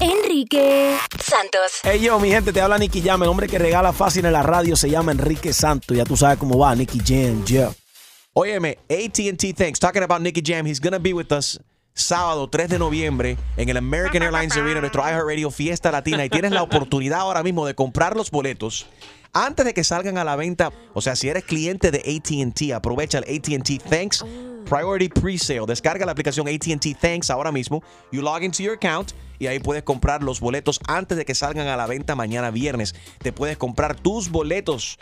[0.00, 1.80] Enrique Santos.
[1.82, 3.22] Hey yo, mi gente, te habla Nicky Jam.
[3.22, 5.94] El hombre que regala fácil en la radio se llama Enrique Santos.
[5.94, 7.70] Ya tú sabes cómo va, Nicky Jam, yeah.
[8.32, 9.78] Óyeme, AT&T Thanks.
[9.78, 11.60] Talking about Nicky Jam, he's gonna be with us
[11.92, 16.24] sábado 3 de noviembre en el American Airlines Arena, nuestro iHeartRadio Fiesta Latina.
[16.24, 18.86] Y tienes la oportunidad ahora mismo de comprar los boletos
[19.34, 20.72] antes de que salgan a la venta.
[20.94, 24.24] O sea, si eres cliente de ATT, aprovecha el ATT Thanks
[24.64, 25.66] Priority Presale.
[25.66, 27.82] Descarga la aplicación ATT Thanks ahora mismo.
[28.10, 31.66] You log into your account y ahí puedes comprar los boletos antes de que salgan
[31.66, 32.94] a la venta mañana viernes.
[33.18, 34.98] Te puedes comprar tus boletos.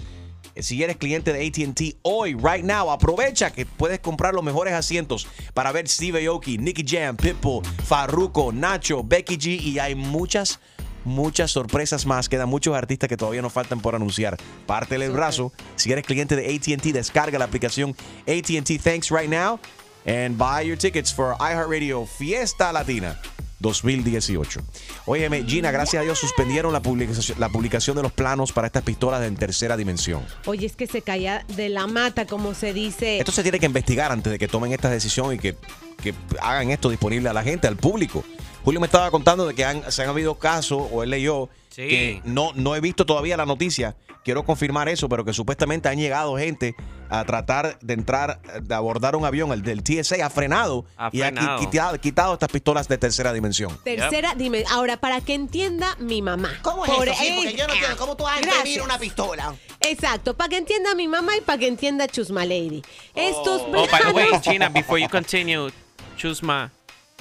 [0.56, 5.26] Si eres cliente de ATT hoy, right now, aprovecha que puedes comprar los mejores asientos
[5.54, 10.60] para ver Steve Aoki, Nicky Jam, Pitbull, Farruko, Nacho, Becky G y hay muchas
[11.04, 12.28] muchas sorpresas más.
[12.28, 14.36] Quedan muchos artistas que todavía nos faltan por anunciar.
[14.66, 15.52] Pártele el brazo.
[15.74, 19.58] Si eres cliente de ATT, descarga la aplicación ATT Thanks right now
[20.06, 23.18] and buy your tickets for iHeartRadio Fiesta Latina.
[23.60, 24.60] 2018.
[25.06, 28.82] Óyeme, Gina, gracias a Dios suspendieron la publicación, la publicación de los planos para estas
[28.82, 30.22] pistolas en tercera dimensión.
[30.46, 33.18] Oye, es que se caía de la mata, como se dice.
[33.18, 35.56] Esto se tiene que investigar antes de que tomen esta decisión y que,
[36.02, 38.24] que hagan esto disponible a la gente, al público.
[38.64, 42.20] Julio me estaba contando de que han, se han habido casos, o él leyó, que
[42.24, 46.36] no, no he visto todavía la noticia, quiero confirmar eso, pero que supuestamente han llegado
[46.36, 46.74] gente
[47.08, 51.22] a tratar de entrar, de abordar un avión, el del TSA, ha frenado Ha y
[51.22, 51.60] ha frenado.
[51.60, 53.78] quitado, quitado estas pistolas de tercera dimensión.
[53.84, 54.70] Tercera dimensión.
[54.76, 56.50] Ahora, para que entienda mi mamá.
[56.60, 57.18] ¿Cómo es Por- eso?
[57.22, 57.96] Sí, porque yo no entiendo.
[57.96, 59.54] ¿Cómo tú vas a imprimir una pistola?
[59.80, 62.82] Exacto, para que entienda mi mamá y para que entienda Chusma Lady.
[63.14, 65.70] Estos Oh, by the way, Gina, before you continue,
[66.18, 66.70] Chusma,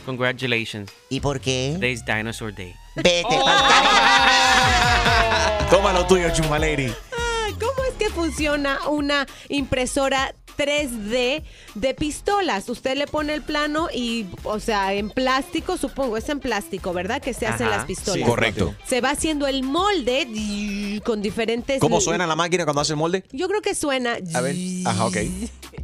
[0.08, 0.90] congratulations.
[1.10, 1.74] ¿Y por qué?
[1.76, 2.74] Today's Dinosaur Day.
[2.96, 3.46] Vete Oh.
[5.70, 6.88] Toma lo tuyo, Chuma Lady.
[7.12, 11.44] Ah, ¿Cómo es que funciona una impresora 3D
[11.76, 12.70] de pistolas?
[12.70, 17.22] Usted le pone el plano y, o sea, en plástico, supongo, es en plástico, ¿verdad?
[17.22, 18.20] Que se hacen las pistolas.
[18.20, 18.74] Sí, correcto.
[18.86, 21.82] Se va haciendo el molde con diferentes...
[21.82, 23.26] ¿Cómo suena la máquina cuando hace el molde?
[23.34, 24.18] Yo creo que suena...
[24.34, 24.56] A ver.
[24.86, 25.17] Ajá, ok.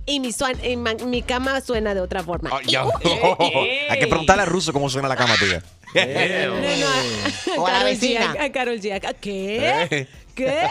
[0.06, 2.50] Y mi, suan- y mi cama suena de otra forma.
[3.90, 5.62] Hay que preguntarle a Russo cómo suena la cama tuya.
[5.94, 8.34] No, no, O a vecina.
[8.34, 8.94] G, a Karol G.
[9.06, 10.08] ¿a ¿Qué?
[10.36, 10.68] ¿Qué?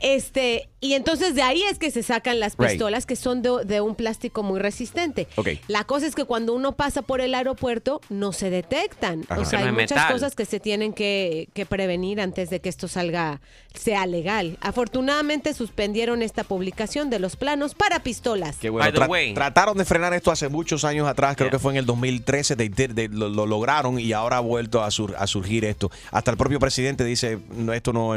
[0.00, 2.70] Este, y entonces de ahí es que se sacan las Right.
[2.70, 5.28] pistolas que son de, de un plástico muy resistente.
[5.68, 9.24] La cosa es que cuando uno pasa por el aeropuerto no se detectan.
[9.28, 9.40] Ajá.
[9.40, 10.12] O sea, hay muchas metal.
[10.12, 13.40] cosas que se tienen que, que prevenir antes de que esto salga,
[13.74, 14.58] sea legal.
[14.60, 18.56] Afortunadamente suspendieron esta publicación de los planos para pistolas.
[18.56, 18.84] Qué bueno.
[18.84, 19.34] By the Tra- way.
[19.34, 21.58] trataron de frenar esto hace muchos años atrás, creo Yeah.
[21.58, 24.82] que fue en el 2013, they did- they lo, lo lograron y ahora ha vuelto
[24.82, 25.90] a, sur- a surgir esto.
[26.10, 28.14] Hasta el propio presidente dice, no, esto no,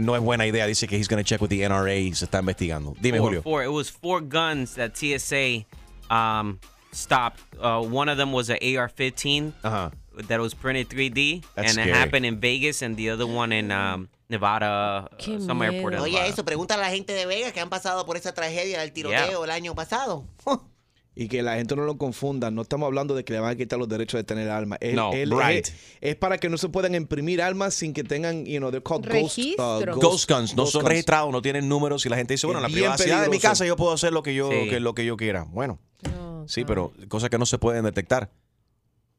[0.00, 2.26] no es buena idea, dice que he's going to check with the NRA y se
[2.26, 2.94] está investigando.
[3.00, 3.42] Dime, Four- Julio.
[3.42, 5.64] four- it was four guns that TSA
[6.10, 6.58] um,
[6.92, 7.40] stopped.
[7.60, 9.92] Uh, one of them was an AR-15 Ajá.
[10.28, 11.90] that was printed 3D, That's and scary.
[11.90, 15.94] it happened in Vegas, and the other one in um, Nevada, uh, Qué some airport.
[15.94, 16.26] Oye, Nevada.
[16.28, 19.28] eso, pregúntale a la gente de Vegas que han pasado por esa tragedia del tiroteo
[19.28, 19.44] Yeah.
[19.44, 20.24] el año pasado.
[21.14, 22.50] Y que la gente no lo confunda.
[22.50, 24.78] No estamos hablando de que le van a quitar los derechos de tener armas.
[24.80, 25.66] Es, No, es- right.
[25.66, 28.82] es- es para que no se puedan imprimir armas sin que tengan, you know, they're
[28.82, 29.96] called ghost, uh, Registro.
[29.96, 30.88] Ghost guns, no ghost son guns.
[30.90, 33.48] registrados, no tienen números y la gente dice, bueno, en la privacidad de mi peligroso.
[33.48, 34.70] casa yo puedo hacer lo que yo, Sí.
[34.70, 35.44] que, lo que yo quiera.
[35.44, 35.78] Bueno,
[36.16, 38.30] No, sí, pero cosas que no se pueden detectar.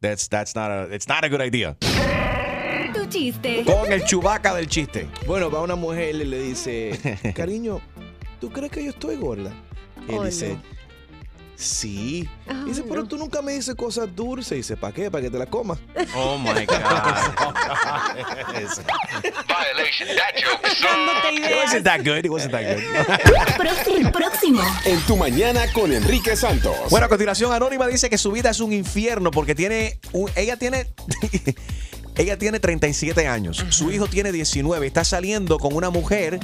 [0.01, 1.77] That's, that's not a, it's not a good idea.
[2.93, 3.63] Tu chiste.
[3.65, 5.07] Con el chubaca del chiste.
[5.27, 6.91] Bueno, va una mujer y le dice,
[7.35, 7.81] cariño,
[8.41, 9.51] ¿tú crees que yo estoy gorda?
[10.07, 10.61] Y él Oh, dice, no.
[11.55, 12.27] Sí.
[12.47, 13.07] Ay, dice, pero no.
[13.07, 14.51] tú nunca me dices cosas dulces.
[14.53, 15.09] Y dice, ¿para qué?
[15.11, 15.79] ¿Para que te la comas?
[16.15, 16.77] Oh my God.
[20.81, 21.63] Dándote It ideas.
[21.65, 22.25] wasn't that good.
[22.25, 23.57] It wasn't that good.
[23.57, 24.11] Próximo.
[24.11, 24.61] Próximo.
[24.85, 26.75] En tu mañana con Enrique Santos.
[26.89, 29.99] Bueno, a continuación, Anónima dice que su vida es un infierno porque tiene.
[30.11, 30.87] un- ella tiene.
[32.15, 33.63] ella tiene 37 años.
[33.69, 34.85] Su hijo tiene 19.
[34.87, 36.39] Está saliendo con una mujer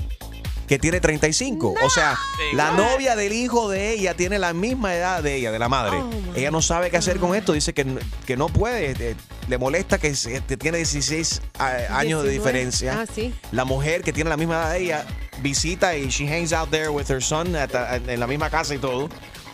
[0.70, 1.74] que tiene 35.
[1.84, 2.16] O sea,
[2.54, 5.98] la novia del hijo de ella tiene la misma edad de ella, de la madre.
[5.98, 7.54] Oh, ella no sabe qué hacer con esto.
[7.54, 7.86] Dice que,
[8.28, 8.92] que no puede.
[8.92, 9.16] eh,
[9.48, 10.14] le molesta que
[10.48, 12.32] que tiene 16 a- años de 19.
[12.34, 13.02] diferencia.
[13.02, 13.34] Ah, sí.
[13.52, 15.06] La mujer que tiene la misma edad de ella
[15.42, 17.74] visita y she hangs out there with her son at
[18.08, 19.10] en la misma casa y todo.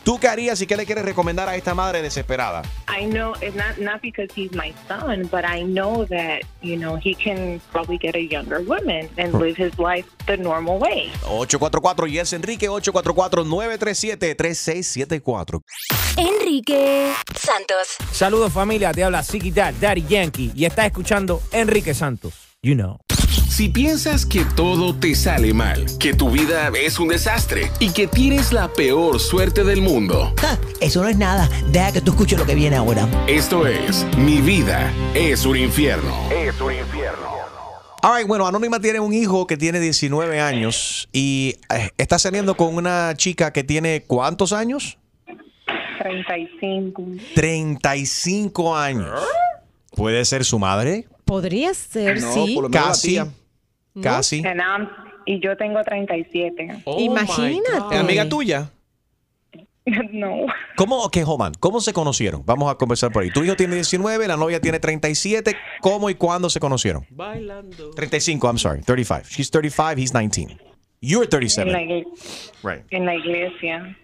[0.05, 2.61] ¿Tú qué harías y qué le quieres recomendar a esta madre desesperada?
[2.87, 6.95] I know it's not not because he's my son, but I know that you know
[6.95, 11.11] he can probably get a younger woman and live his life the normal way.
[11.23, 15.61] 844 Yes Enrique 844-937-3674.
[16.17, 17.95] Enrique Santos.
[18.11, 22.35] Saludos familia, te habla Siki Dad, Daddy Yankee y estás escuchando Enrique Santos.
[22.61, 22.99] You know.
[23.35, 28.07] Si piensas que todo te sale mal, que tu vida es un desastre y que
[28.07, 31.49] tienes la peor suerte del mundo, Ja, Eso no es nada.
[31.71, 33.07] Deja que tú escuches lo que viene ahora.
[33.27, 36.13] esto es Mi vida es un infierno.
[36.31, 37.35] Es un infierno.
[38.01, 42.55] All right, bueno, Anónima tiene un hijo que tiene 19 años y eh, está saliendo
[42.55, 44.97] con una chica que tiene ¿cuántos años?
[45.99, 47.03] 35.
[47.33, 49.19] 35 años.
[49.95, 51.07] ¿Puede ser su madre?
[51.25, 52.53] Podría ser, No, sí.
[52.55, 53.07] por lo menos la Casi.
[53.09, 53.27] tía.
[54.01, 54.45] Casi.
[54.45, 54.89] And I'm-
[55.25, 56.81] y yo tengo 37.
[56.85, 57.95] Oh my Imagínate.
[57.95, 58.69] ¿Es amiga tuya?
[60.11, 60.45] no.
[60.77, 62.43] ¿Cómo, ok, Homan, ¿cómo se conocieron?
[62.45, 63.31] Vamos a conversar por ahí.
[63.31, 65.55] Tu hijo tiene 19, la novia tiene 37.
[65.81, 67.05] ¿Cómo y cuándo se conocieron?
[67.09, 67.91] Bailando.
[67.91, 69.23] 35, I'm sorry, 35.
[69.29, 70.57] She's 35, he's 19.
[71.05, 71.71] You're En la, 37.
[71.71, 72.05] igle-
[72.63, 72.83] Right.
[72.89, 73.97] en la iglesia.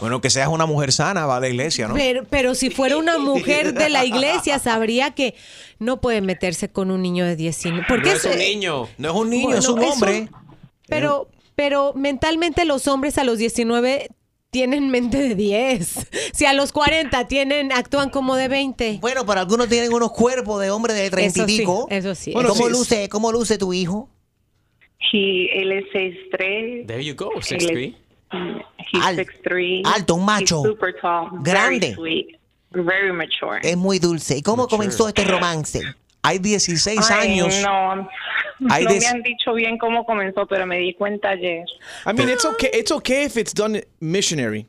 [0.00, 1.94] Bueno, que seas una mujer sana, va a la iglesia, ¿no?
[1.94, 5.34] Pero, pero si fuera una mujer de la iglesia, sabría que
[5.78, 7.84] no puede meterse con un niño de 19.
[7.88, 8.88] Porque No es un eh, niño.
[8.98, 10.28] No es un niño, es un hombre.
[10.88, 14.08] Pero, pero mentalmente los hombres a los 19
[14.50, 16.06] tienen mente de 10.
[16.32, 18.98] Si a los 40 tienen, actúan como de 20.
[19.00, 21.86] Bueno, pero algunos tienen unos cuerpos de hombre de treinta y Eso sí, pico.
[21.90, 22.32] eso sí.
[22.32, 24.08] ¿Cómo, Bueno, sí, luce, ¿Cómo luce tu hijo?
[25.12, 26.86] He, él es 6'3".
[26.86, 27.94] There you go, Él 6'3".
[27.94, 27.94] es-
[28.92, 29.82] He's Al- 6'3".
[29.86, 30.58] alto, un macho.
[30.62, 31.28] He's super tall.
[31.42, 31.80] Grande.
[31.80, 32.38] Very sweet.
[32.72, 33.60] Very mature.
[33.62, 34.36] Es muy dulce.
[34.36, 35.80] ¿Y cómo comenzó este romance?
[36.22, 37.62] Hay 16 Ay, años.
[37.62, 38.08] No,
[38.70, 41.64] Hay no me han dicho bien cómo comenzó, pero me di cuenta ayer.
[42.04, 42.70] I mean, it's okay.
[42.74, 44.66] It's okay if it's done missionary.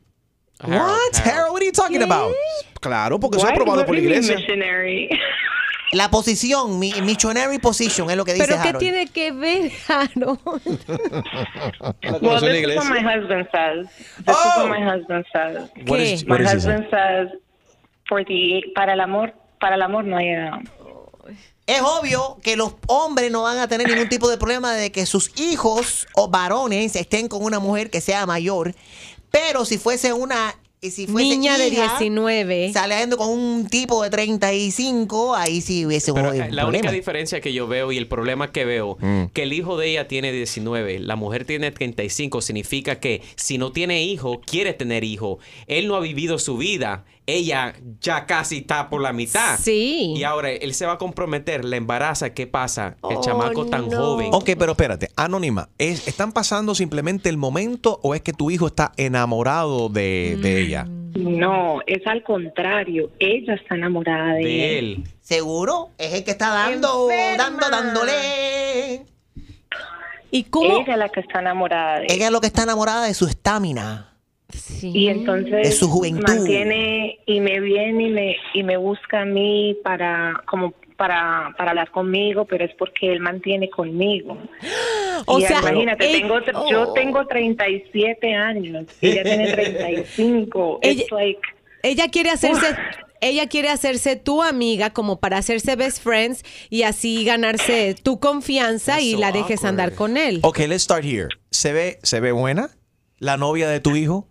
[0.64, 1.18] What?
[1.26, 2.34] Harold, what are you talking about?
[2.82, 4.36] Claro, porque eso es Why- aprobado por la iglesia.
[4.38, 5.10] missionary?
[5.92, 8.80] La posición, mi missionary position, es lo que dice Pero ¿qué Harold.
[8.84, 10.40] tiene que ver, Harold?
[12.22, 13.88] Well, this is what my husband says.
[14.26, 14.68] This is Oh!
[14.68, 15.70] what my husband says.
[15.88, 16.14] What ¿Qué?
[16.14, 17.30] is, My what is he husband says,
[18.08, 20.60] for the, para el amor, para el amor no hay edad.
[21.66, 25.06] Es obvio que los hombres no van a tener ningún tipo de problema de que
[25.06, 28.74] sus hijos o varones estén con una mujer que sea mayor.
[29.32, 30.56] Pero si fuese una.
[30.82, 32.72] Y Si fuese Niña de hija, 19.
[32.72, 36.68] Saliendo con un tipo de 35, ahí sí hubiese Pero un eh, la problema.
[36.70, 39.26] única diferencia que yo veo y el problema que veo, Mm.
[39.34, 43.72] que el hijo de ella tiene 19, la mujer tiene 35, significa que si no
[43.74, 45.40] tiene hijo, quiere tener hijo.
[45.68, 47.04] Él no ha vivido su vida,
[47.36, 49.58] ella ya casi está por la mitad.
[49.60, 50.14] Sí.
[50.16, 52.98] Y ahora él se va a comprometer, la embaraza, ¿qué pasa?
[53.10, 53.98] El Oh, chamaco tan no.
[53.98, 54.30] joven.
[54.34, 58.68] Ok, pero espérate, Anónima, ¿es- ¿están pasando simplemente el momento o es que tu hijo
[58.68, 60.42] está enamorado de, Mm.
[60.42, 60.88] de ella?
[61.16, 63.10] No, es al contrario.
[63.20, 64.86] Ella está enamorada de, De él.
[64.86, 65.04] él.
[65.22, 67.44] Seguro, es el que está dando, Enferma.
[67.44, 69.06] dando, dándole.
[70.32, 70.82] ¿Y cómo?
[70.82, 72.12] Ella es la que está enamorada de él.
[72.12, 74.14] Ella es lo que está enamorada de su estamina.
[74.52, 74.92] Sí.
[74.94, 76.24] Y entonces De su juventud.
[76.28, 81.72] mantiene y me viene y me y me busca a mí para como para para
[81.72, 84.38] hablar conmigo, pero es porque él mantiene conmigo.
[85.26, 86.94] O Y sea, imagínate, ella- tengo tr- yo oh.
[86.94, 90.80] tengo 37 años, ella tiene 35.
[90.82, 91.40] Ella- It's like
[91.84, 92.76] Ella quiere hacerse,
[93.22, 99.00] ella quiere hacerse tu amiga como para hacerse best friends y así ganarse tu confianza
[99.00, 99.70] y so la dejes awkward.
[99.70, 100.40] andar con él.
[100.44, 101.30] Ok, let's start here.
[101.52, 102.70] ¿Se ve, ¿Se ve buena
[103.20, 104.28] la novia de tu hijo?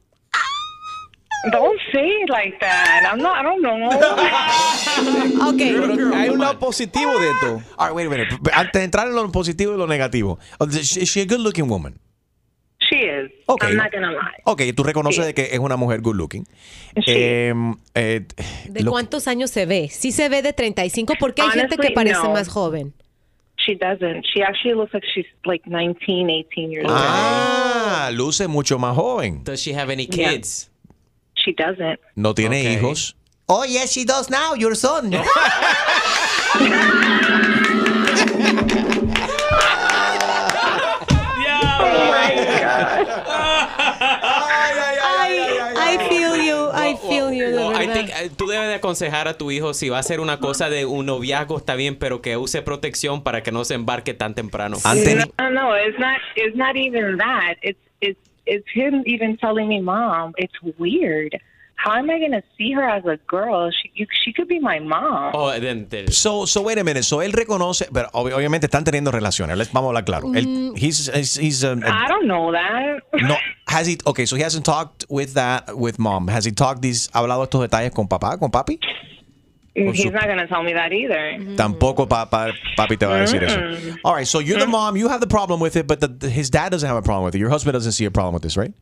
[1.52, 3.08] Don't say it like that.
[3.10, 3.88] I'm not I don't know.
[5.48, 5.58] Ok.
[5.58, 7.62] Pero hay un lado positivo de esto.
[7.76, 8.28] All right, wait a minute.
[8.52, 10.38] Antes de entrar en lo positivo y lo negativo.
[10.70, 11.98] Is she a good looking woman?
[12.80, 13.30] She is.
[13.46, 13.70] Okay.
[13.70, 14.42] I'm not gonna lie.
[14.44, 15.26] Ok, tú reconoces Sí.
[15.26, 16.44] de que es una mujer good looking.
[17.04, 17.12] Sí.
[17.14, 18.26] Em, eh,
[18.68, 19.88] ¿De lo- cuántos años se ve?
[19.90, 22.32] Sí se ve de 35 porque hay gente que Honestly, parece no.
[22.32, 22.94] más joven.
[23.58, 24.24] She doesn't.
[24.24, 26.96] She actually looks like she's like 19, 18 years old.
[26.98, 29.42] Ah, luce mucho más joven.
[29.44, 30.30] Does she have any Yeah.
[31.48, 31.98] She doesn't.
[32.14, 32.72] No tiene Ok.
[32.78, 33.16] hijos.
[33.46, 35.14] Oh, yes, she does now, your son.
[44.70, 47.94] I feel you, I feel you, de Well, I verdad.
[47.94, 50.84] think, tú debes de aconsejar a tu hijo si va a hacer una cosa de
[50.86, 54.76] un noviazgo está bien, pero que use protección para que no se embarque tan temprano.
[54.84, 56.18] No, no, it's not.
[56.36, 57.56] It's not even that.
[57.62, 57.78] It's
[58.48, 61.32] it's it's him even telling me, "Mom, it's weird.
[61.76, 63.70] How am I gonna see her as a girl?
[63.70, 67.04] She you, she could be my mom." Oh, then- then- So, so wait a minute.
[67.04, 69.56] So él reconoce, pero ob- obviamente están teniendo relaciones.
[69.56, 70.26] Let's- vamos a hablar claro.
[70.34, 73.02] Él- he's, he's, he's, um, I don't know that.
[73.22, 73.36] no,
[73.68, 76.26] has he, okay, so he hasn't talked with that, with mom.
[76.28, 78.80] Has he talked these, ha hablado estos detalles con papá, con papi?
[79.74, 81.38] He's su- not gonna tell me that either.
[81.56, 83.58] Tampoco pa- pa- papi te va a decir eso.
[83.58, 83.98] Mm.
[84.04, 84.70] All right, so you're the mm.
[84.70, 87.02] mom, you have the problem with it, but the, the- his dad doesn't have a
[87.02, 87.38] problem with it.
[87.38, 88.72] Your husband doesn't see a problem with this, right?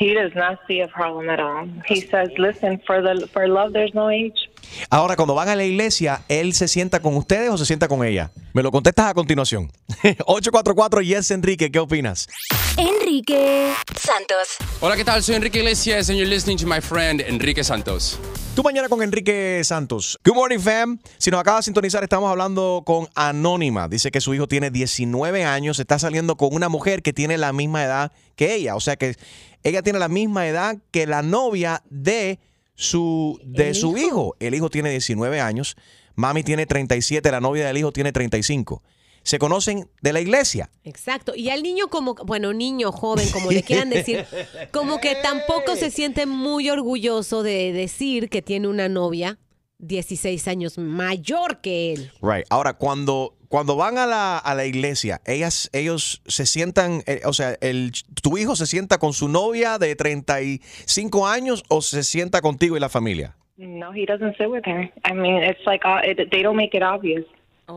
[0.00, 1.66] He does not see a problem at all.
[1.88, 4.48] He says, "Listen, for the for love, there's no age."
[4.90, 8.04] Ahora, cuando van a la iglesia, ¿él se sienta con ustedes o se sienta con
[8.04, 8.30] ella?
[8.52, 9.70] Me lo contestas a continuación.
[10.26, 12.28] 844 Yes Enrique, ¿qué opinas?
[12.76, 14.56] Enrique Santos.
[14.80, 15.22] Hola, ¿qué tal?
[15.22, 18.18] Soy Enrique Iglesias and you're listening to my friend Enrique Santos.
[18.54, 20.18] Tu mañana con Enrique Santos.
[20.24, 20.98] Good morning, fam.
[21.16, 23.88] Si nos acaba de sintonizar, estamos hablando con Anónima.
[23.88, 27.52] Dice que su hijo tiene 19 años, está saliendo con una mujer que tiene la
[27.52, 28.74] misma edad que ella.
[28.74, 29.14] O sea que
[29.62, 32.38] ella tiene la misma edad que la novia de
[32.74, 34.06] su, de ¿El su hijo?
[34.06, 34.36] hijo.
[34.40, 35.76] El hijo tiene 19 años,
[36.14, 38.82] mami tiene 37, la novia del hijo tiene 35.
[39.22, 40.70] Se conocen de la iglesia.
[40.84, 41.34] Exacto.
[41.34, 44.24] Y al niño como, bueno, niño, joven, como le quieran decir,
[44.72, 49.38] como que tampoco se siente muy orgulloso de decir que tiene una novia
[49.78, 52.12] 16 años mayor que él.
[52.22, 52.46] Right.
[52.48, 57.32] Ahora, cuando, cuando van a la, a la iglesia, ellas, ellos se sientan, eh, o
[57.32, 62.40] sea, el, tu hijo se sienta con su novia de 35 años o se sienta
[62.42, 63.34] contigo y la familia.
[63.56, 64.90] No, he doesn't sit with her.
[65.04, 67.24] I mean, it's like uh, it, they don't make it obvious.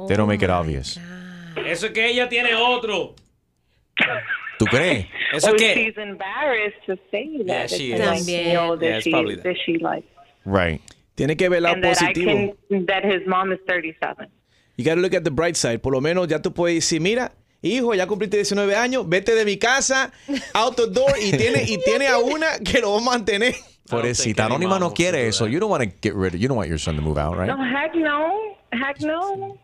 [0.08, 1.00] They don't make it obvious.
[1.66, 3.16] Eso es que ella tiene otro.
[4.60, 5.08] ¿Tú crees?
[5.34, 5.74] Eso or es que.
[5.74, 7.48] she's embarrassed to say that.
[7.48, 8.28] Yeah, It's she like, is.
[8.30, 9.44] you know, that Yeah, it's she probably that.
[9.44, 10.08] that she likes,
[10.46, 10.82] Right.
[11.16, 12.56] Tiene que ver lado and that I positivo.
[12.70, 14.28] can that his mom is 37.
[14.78, 15.80] You gotta look at the bright side.
[15.82, 19.46] Por lo menos ya tú puedes decir, mira, hijo, ya cumpliste 19 años, vete de
[19.46, 20.12] mi casa,
[20.54, 23.54] out the door, y tiene, y tiene a una que lo va a mantener.
[23.90, 25.46] Pobrecita, Anónima no quiere eso.
[25.48, 27.38] You don't want to get rid of, you don't want your son to move out,
[27.38, 27.48] right?
[27.48, 29.58] No, heck no, heck no.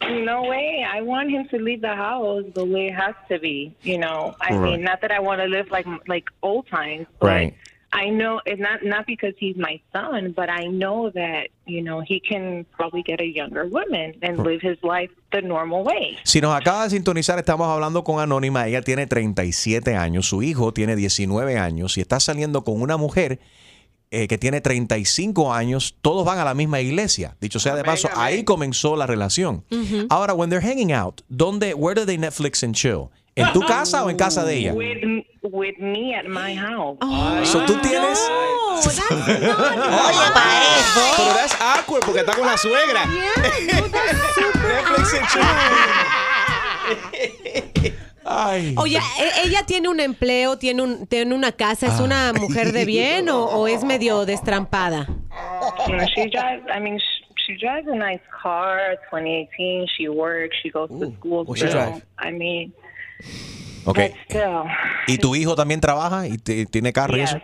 [0.00, 0.84] No way.
[0.84, 3.74] I want him to leave the house the way it has to be.
[3.82, 4.72] You know, I Right.
[4.72, 7.54] mean, not that I want to live like like old times, but Right.
[7.94, 12.00] I know it's not not because he's my son, but I know that you know
[12.00, 16.18] he can probably get a younger woman and live his life the normal way.
[16.24, 18.66] Si nos acaba de sintonizar, estamos hablando con Anónima.
[18.66, 23.38] Ella tiene 37 años, su hijo tiene 19 años y está saliendo con una mujer
[24.10, 25.96] eh, que tiene 35 años.
[26.00, 27.36] Todos van a la misma iglesia.
[27.40, 29.64] Dicho sea de paso, ahí comenzó la relación.
[30.08, 33.10] Ahora, when they're hanging out, ¿dónde, where do they Netflix and chill?
[33.36, 34.72] ¿En tu casa o en casa de ella?
[34.74, 34.98] With
[35.42, 36.98] with me at my house.
[37.48, 38.18] So, tú tienes.
[38.28, 41.00] No, that's not- Oye, para eso.
[41.16, 43.04] Pero that's awkward porque está con la suegra.
[43.04, 45.42] Yeah, no, that's super Netflix and chill.
[48.26, 48.74] Ay.
[48.78, 52.84] Oye, ¿e- ¿ella tiene un empleo, tiene, un, tiene una casa, es una mujer de
[52.86, 55.06] bien o, o es medio destrampada?
[55.86, 56.64] Know, she drives.
[56.74, 56.98] I mean,
[57.46, 58.96] she, drives a nice car.
[59.10, 59.86] 2018.
[59.96, 60.56] She works.
[60.62, 61.44] She goes to school.
[61.44, 61.80] What's she still.
[61.90, 62.02] drive?
[62.18, 62.72] I mean,
[63.86, 63.98] Ok.
[64.28, 64.64] still.
[65.06, 67.30] ¿Y tu hijo también trabaja y tiene carro y Yes.
[67.34, 67.40] eso?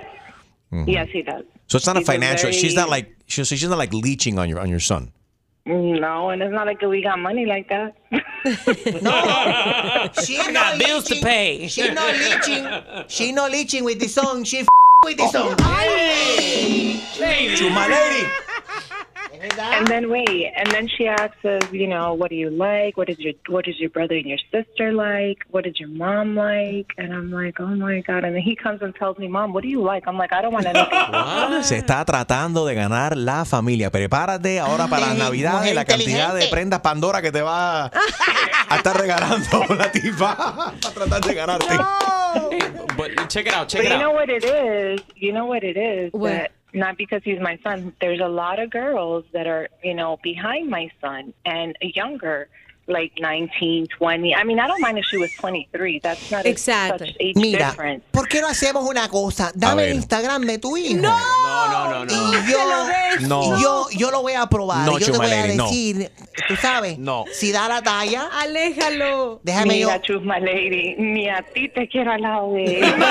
[0.87, 1.45] Yes, he does.
[1.67, 2.53] So it's not a He's a financial.
[2.53, 5.13] she's not very- like she's, she's not like leeching on your on your son.
[5.67, 7.95] No, and it's not like we got money like that.
[10.25, 11.29] She I not got bills to leeching.
[11.29, 11.69] pay.
[11.69, 12.67] She not leeching.
[13.09, 14.43] She not leeching with the song.
[14.45, 14.69] She f-
[15.05, 15.55] with the song.
[17.57, 18.27] Chuma lady.
[19.41, 22.97] And then wait, and then she asks us, you know, what do you like?
[22.97, 25.39] What is your what is your brother and your sister like?
[25.51, 26.93] What is your mom like?
[26.99, 28.25] And I'm like, oh my god!
[28.25, 30.05] And then he comes and tells me, mom, what do you like?
[30.07, 31.63] I'm like, I don't want anything.
[31.63, 33.91] Se está tratando de ganar la familia.
[33.91, 38.97] Prepárate ahora para las navidades la cantidad de prendas Pandora que te va a estar
[38.99, 40.37] regalando la tipa
[40.83, 41.67] para tratar de ganarte.
[42.97, 44.15] But check it out, check But it you know out.
[44.15, 45.01] what it is?
[45.17, 46.13] You know what it is?
[46.13, 46.31] What?
[46.33, 47.95] That not because he's my son.
[48.01, 52.49] There's a lot of girls that are, you know, behind my son and younger,
[52.91, 54.35] like 19, 20.
[54.35, 56.01] I mean, I don't mind if she was 23.
[56.03, 57.09] That's not a, Exactly.
[57.09, 58.05] such age Mira, difference.
[58.11, 59.53] ¿por qué no hacemos una cosa?
[59.55, 61.01] Dame el Instagram de tu hijo.
[61.01, 61.17] No,
[61.71, 62.13] no, no, no.
[62.13, 63.59] Y yo, No.
[63.61, 64.85] yo, yo lo voy a probar.
[64.87, 65.65] No, yo te voy a Chumaleni, no.
[65.65, 66.11] decir,
[66.49, 67.25] tú sabes, No.
[67.33, 69.41] si da la talla, Aléjalo.
[69.43, 69.89] déjame yo.
[69.89, 72.95] Mira, chusma lady, ni a ti te quiero al lado de él.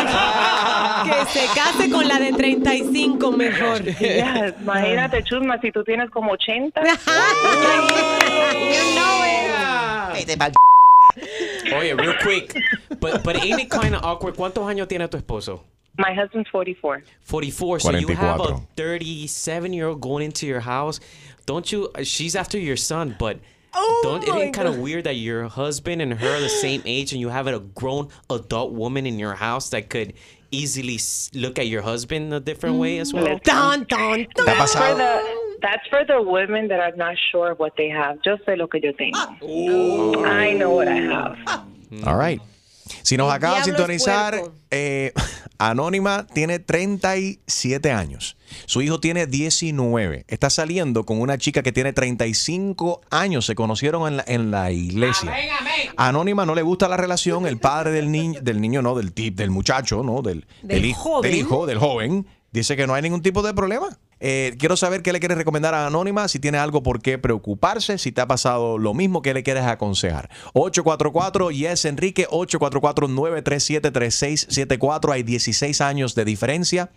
[1.00, 3.84] Que se case con la de 35 mejor.
[4.00, 6.82] Yes, imagínate, chusma, si tú tienes como 80.
[6.82, 8.30] Vete pa'l
[11.74, 12.56] Oye, real quick.
[13.00, 14.36] But, but ain't it kind of awkward?
[14.36, 15.62] ¿Cuántos años tiene tu esposo?
[15.98, 17.04] My husband's 44.
[17.22, 17.80] 44.
[17.80, 21.00] So you have a 37 year old going into your house.
[21.46, 21.90] Don't you?
[21.96, 23.40] uh, She's after your son, but.
[24.02, 26.82] don't it my ain't kind of weird that your husband and her are the same
[26.86, 30.14] age and you have a grown adult woman in your house that could
[30.52, 30.98] easily
[31.40, 33.38] look at your husband a different way as well?
[33.40, 35.49] Tan, tan, tan.
[35.60, 38.20] ¿Te ha That's for the women that are not sure of what they have.
[38.24, 39.18] Yo sé lo que yo tengo.
[40.26, 41.38] I know what I have.
[42.06, 42.42] All right.
[43.04, 45.14] Si nos acaba de sintonizar, eh,
[45.58, 48.38] Anónima tiene 37 años.
[48.66, 50.26] Su hijo tiene 19.
[50.28, 53.46] Está saliendo con una chica que tiene 35 años.
[53.46, 55.34] Se conocieron en la, en la iglesia.
[55.98, 57.46] Anónima no le gusta la relación.
[57.46, 61.02] El padre del niño, del niño no, del tip, del muchacho, no, del, Del hijo,
[61.16, 61.30] joven.
[61.30, 63.90] del hijo, del joven, dice que no hay ningún tipo de problema.
[64.22, 67.98] Eh, quiero saber qué le quieres recomendar a Anónima, si tiene algo por qué preocuparse,
[67.98, 70.30] si te ha pasado lo mismo, qué le quieres aconsejar.
[70.54, 75.12] 844 Yes Enrique, 844-937-3674.
[75.14, 76.90] Hay 16 años de diferencia.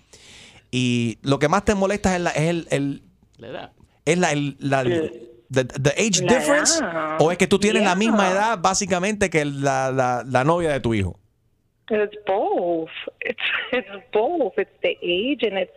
[0.71, 3.02] Y lo que más te molesta es, la, es el, el-
[3.38, 3.73] La edad.
[4.05, 7.17] es la, el- la- the, the age La difference edad.
[7.21, 10.81] o es que tú tienes la misma edad básicamente que la, la, la novia de
[10.81, 11.19] tu hijo.
[11.91, 12.88] It's both.
[13.21, 14.55] It's it's both.
[14.57, 15.73] It's the age and it's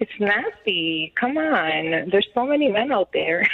[0.00, 1.12] it's nasty.
[1.20, 2.08] Come on.
[2.10, 3.46] There's so many men out there.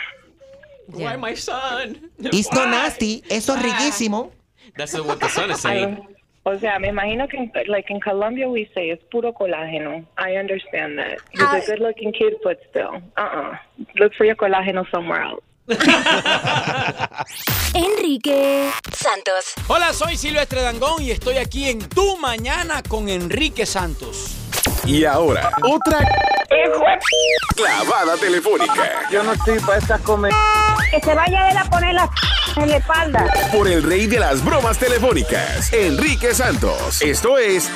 [0.89, 2.11] Why my son?
[2.19, 3.23] It's not nasty.
[3.31, 4.31] Eso es riquísimo.
[4.77, 5.99] That's what the son is saying.
[6.45, 10.05] O sea, me imagino que like in Colombia we say it's puro colágeno.
[10.19, 11.19] I understand that.
[11.31, 11.57] He's Ah.
[11.57, 13.57] a good-looking kid, but still, uh-uh.
[13.97, 15.43] Look for your colágeno somewhere else.
[17.75, 19.55] Enrique Santos.
[19.69, 24.37] Hola, soy Silvestre Dangón y estoy aquí en Tu Mañana con Enrique Santos.
[24.85, 25.99] Y ahora, otra
[27.57, 30.33] clavada telefónica Yo no estoy para estas comer.
[30.91, 32.11] Que se vaya él a poner la
[32.57, 33.25] en la espalda.
[33.51, 37.01] por el rey de las bromas telefónicas, Enrique Santos.
[37.01, 37.71] Esto es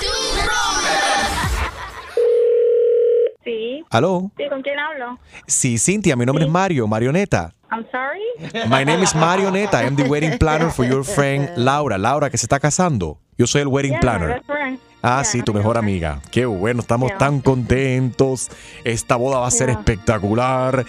[3.45, 3.85] Sí.
[3.91, 4.31] ¿Aló?
[4.37, 5.19] Sí, ¿con quién hablo?
[5.47, 7.55] Sí, Cintia, mi nombre es Mario, Marioneta.
[7.71, 8.69] I'm sorry.
[8.69, 9.83] My name is Marioneta.
[9.83, 11.97] I'm the wedding planner for your friend Laura.
[11.97, 13.19] Laura, que se está casando.
[13.39, 14.29] Yo soy el wedding Yeah, planner.
[14.29, 14.79] that's right.
[15.03, 16.21] Ah, sí, tu mejor amiga.
[16.33, 18.49] Qué bueno, estamos tan contentos.
[18.83, 20.85] Esta boda va a ser espectacular.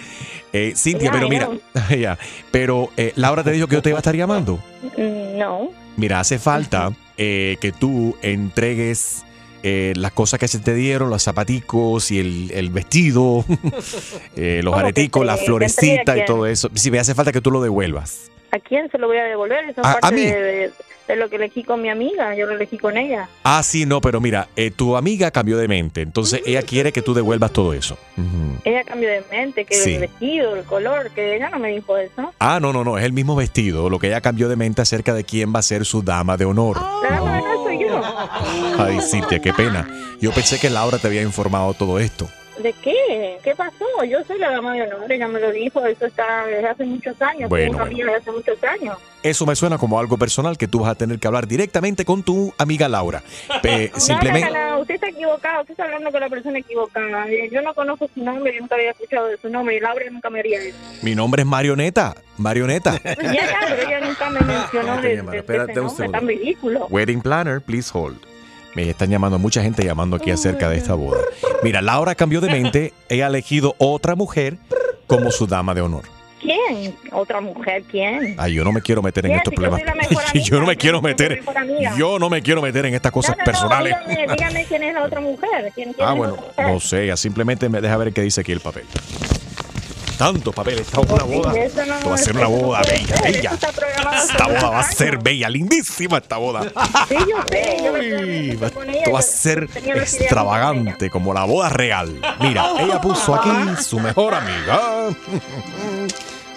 [0.52, 1.48] Eh, Cintia, pero mira,
[1.98, 2.18] ya,
[2.50, 4.58] pero eh, Laura te dijo que yo te iba a estar llamando.
[4.96, 5.68] Mm, No.
[5.96, 9.24] Mira, hace falta eh, que tú entregues
[9.64, 13.44] eh, las cosas que se te dieron, los zapaticos y el, el vestido,
[14.36, 16.70] eh, los ¿Cómo que areticos, te- la te florecita entregue a y todo eso.
[16.74, 18.30] Sí, me hace falta que tú lo devuelvas.
[18.52, 19.64] ¿A quién se lo voy a devolver?
[19.68, 20.22] Eso A- a parte mí.
[20.26, 20.70] De, de-
[21.14, 22.34] de lo que elegí con mi amiga.
[22.36, 23.28] Yo lo elegí con ella.
[23.44, 27.02] Ah, sí, no, pero mira, eh, tu amiga cambió de mente, entonces ella quiere que
[27.02, 27.98] tú devuelvas todo eso.
[28.16, 28.58] Ujú.
[28.64, 29.94] Ella cambió de mente, que Sí.
[29.94, 32.32] el vestido, el color, que ella no me dijo eso.
[32.38, 35.14] Ah, no, no, no, es el mismo vestido, lo que ella cambió de mente acerca
[35.14, 36.80] de quién va a ser su dama de honor.
[37.02, 38.00] La dama no soy yo.
[38.78, 39.88] Ay, Cintia, qué pena.
[40.20, 42.28] Yo pensé que Laura te había informado todo esto.
[42.62, 43.38] ¿De qué?
[43.44, 43.84] ¿Qué pasó?
[44.08, 47.20] Yo soy la dama de honor, ella me lo dijo, eso está desde hace muchos
[47.22, 48.96] años, Bueno, una amiga desde hace muchos años.
[49.22, 52.22] Eso me suena como algo personal que tú vas a tener que hablar directamente con
[52.22, 53.22] tu amiga Laura.
[53.62, 54.50] Pe- No, simplemente...
[54.50, 57.28] no, no, no, usted está equivocado, usted está hablando con la persona equivocada.
[57.28, 60.04] Eh, Yo no conozco su nombre, yo nunca había escuchado de su nombre y Laura
[60.10, 60.76] nunca me haría eso.
[61.02, 62.14] Mi nombre es Marioneta.
[62.36, 63.00] Marioneta.
[63.04, 66.06] Ya, ya, pero ella nunca me mencionó te de, de- de Espérate ese un nombre
[66.06, 66.18] segundo.
[66.18, 66.86] tan ridículo.
[66.88, 68.18] Wedding planner, please hold.
[68.74, 71.20] Me están llamando mucha gente llamando aquí acerca de esta boda.
[71.62, 72.92] Mira, Laura cambió de mente.
[73.10, 74.56] Ha elegido otra mujer
[75.06, 76.02] como su dama de honor.
[76.40, 76.94] ¿Quién?
[77.10, 77.82] ¿Otra mujer?
[77.90, 78.36] ¿Quién?
[78.38, 80.06] Ay, yo no me quiero meter en estos si yo problemas.
[80.06, 81.40] amiga, yo no me quiero yo meter.
[81.96, 83.96] Yo no me quiero meter en estas cosas No, no, no, personales.
[84.06, 85.72] dígame, dígame quién es la otra mujer.
[85.74, 88.84] ¿Quién, quién Ah, bueno, no sé, simplemente me deja ver qué dice aquí el papel.
[90.18, 91.52] Tanto papel, esta es una boda.
[92.08, 93.52] Va a ser una boda bella, bella.
[93.52, 96.62] Esta boda va a ser bella, lindísima esta boda.
[96.64, 96.74] Esto
[99.12, 102.20] va a ser extravagante, como la boda real.
[102.40, 103.50] Mira, ella puso aquí
[103.80, 105.06] su mejor amiga.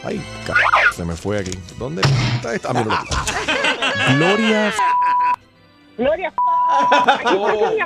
[0.04, 0.56] Ay, ca-
[0.95, 1.52] se me fue aquí.
[1.78, 2.02] ¿Dónde
[2.36, 2.69] está esta?
[2.74, 2.84] Ah.
[4.15, 4.74] Gloria.
[5.97, 6.34] Gloria.
[6.89, 7.86] Aquí Gloria.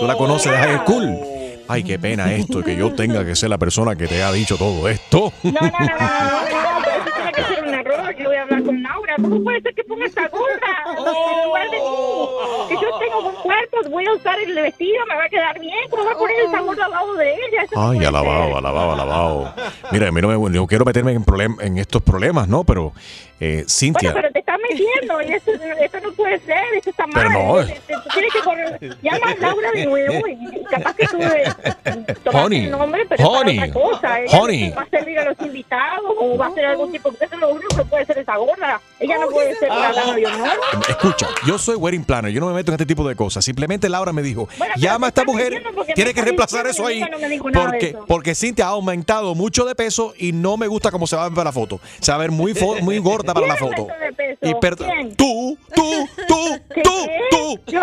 [0.00, 1.16] Tú la conoces de High School.
[1.68, 4.56] Ay, qué pena esto, que yo tenga que ser la persona que te ha dicho
[4.56, 5.32] todo esto.
[5.42, 8.16] No, no, no, no, no, no, pero eso tiene que ser un error.
[8.18, 9.14] Yo voy a hablar con Laura.
[9.16, 11.86] ¿Cómo puede ser que ponga esta gorra en lugar de mí?
[12.68, 15.74] Que yo tengo buen cuerpo, voy a usar el vestido, me va a quedar bien.
[15.90, 17.62] ¿Cómo va a poner esa gorra al lado de ella?
[17.64, 19.54] Eso Ay, alabado, alabado, alabado.
[19.92, 22.64] Mira, a mí no me, no quiero meterme en, problem- en estos problemas, ¿no?
[22.64, 22.92] Pero,
[23.40, 24.12] eh, Cintia.
[24.12, 27.14] Bueno, pero te estás metiendo y eso, eso no puede ser, eso está mal.
[27.14, 27.66] Pero no.
[27.66, 28.96] Te- te- tú tienes que correr.
[29.02, 31.44] Llama a Laura de nuevo y capaz que tú eh,
[32.22, 34.20] tomaste Honey, el nombre, pero honey, es otra cosa.
[34.20, 34.70] Ella honey.
[34.72, 37.40] va a servir a los invitados o va a hacer algún tipo, porque eso es
[37.40, 38.80] lo único que puede ser esa gorda.
[38.98, 40.48] Ella no puede ser la de honor.
[40.88, 43.44] Escucha, yo soy wedding planner, yo no me meto en este tipo de cosas.
[43.44, 45.62] Simplemente Laura me dijo, Bueno, llama a esta mujer,
[45.94, 47.00] tiene que reemplazar eso ahí.
[47.00, 48.04] no Porque, eso.
[48.06, 51.28] porque Cintia ha aumentado mucho de peso y no me gusta cómo se va a
[51.28, 51.80] ver para la foto.
[52.00, 53.86] Se va a ver muy, muy gorda para la ¿Quién foto.
[54.42, 55.16] Y per- ¿Quién?
[55.16, 56.82] tú, tú, tú, ¿Qué?
[56.82, 57.60] tú, tú.
[57.66, 57.80] Yo,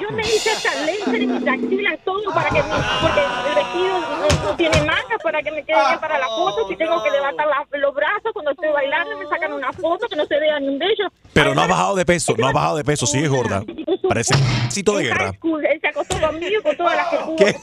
[0.00, 2.68] yo me hice hasta laser y mis axilas, todo para que mi,
[3.00, 6.68] porque el vestido no, no tiene mangas para que me quede bien para la foto.
[6.68, 10.16] Si tengo que levantar la- los brazos cuando estoy bailando, me sacan una foto que
[10.16, 11.08] no se vea ni un bello.
[11.32, 13.62] Pero no has bajado de peso, no has bajado de peso, sigue gorda.
[14.08, 14.34] Parece
[14.70, 15.32] cito de guerra.
[15.32, 17.46] school, él se acostó conmigo y con todas las que pudo.
[17.46, 17.56] Él,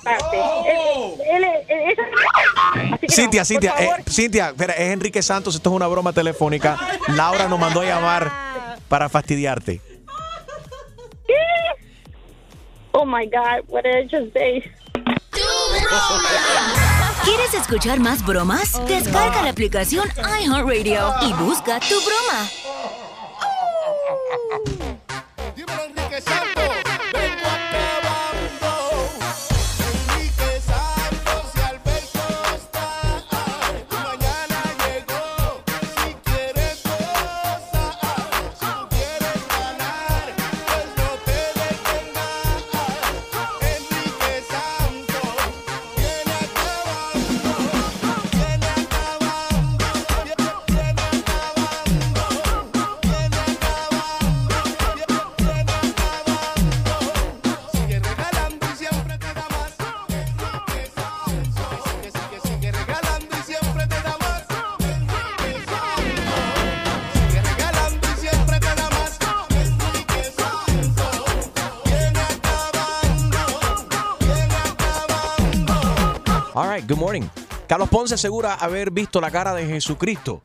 [1.32, 1.98] él, él-
[2.94, 3.90] Así que Cintia, no, Cintia, eh.
[4.10, 6.78] Cintia, espera, es Enrique Santos, esto es una broma telefónica.
[7.10, 8.09] Laura nos mandó a llamar
[8.88, 9.82] para fastidiarte.
[12.92, 14.64] Oh my God, what did I just say?
[17.24, 18.82] ¿Quieres escuchar más bromas?
[18.88, 22.50] Descarga la aplicación iHeartRadio y busca tu broma.
[76.90, 77.30] Good morning.
[77.68, 80.42] Carlos Ponce asegura haber visto la cara de Jesucristo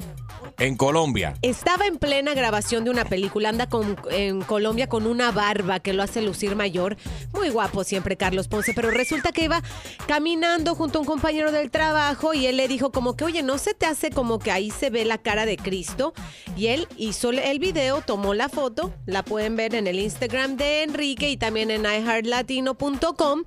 [0.59, 1.35] en Colombia.
[1.41, 3.67] Estaba en plena grabación de una película, anda
[4.11, 6.97] en Colombia con una barba que lo hace lucir mayor.
[7.33, 9.63] Muy guapo siempre Carlos Ponce, pero resulta que iba
[10.07, 13.57] caminando junto a un compañero del trabajo y él le dijo como que, oye, ¿no
[13.57, 16.13] se te hace como que ahí se ve la cara de Cristo?
[16.57, 20.83] Y él hizo el video, tomó la foto, la pueden ver en el Instagram de
[20.83, 23.45] Enrique y también en iHeartLatino.com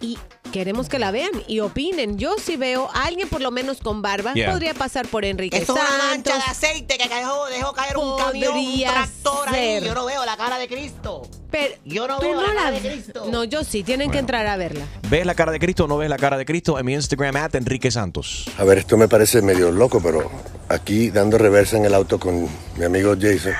[0.00, 0.16] y
[0.52, 2.18] queremos que la vean y opinen.
[2.18, 4.50] Yo si veo a alguien por lo menos con barba, Yeah.
[4.52, 6.48] podría pasar por Enrique Es una mancha de Santos.
[6.48, 9.54] aceite que dejó, dejó caer un camión, un Podría tractor ahí.
[9.54, 9.84] ser.
[9.84, 11.22] Yo no veo la cara de Cristo.
[11.50, 13.26] Pero Yo no tú veo no la cara la de Cristo.
[13.30, 14.84] No, yo sí, tienen que entrar a verla.
[15.08, 16.78] ¿Ves la cara de Cristo o no ves la cara de Cristo?
[16.78, 18.44] En mi Instagram, at Enrique Santos.
[18.58, 20.30] A ver, esto me parece medio loco, pero
[20.68, 23.54] aquí dando reversa en el auto con mi amigo Jason,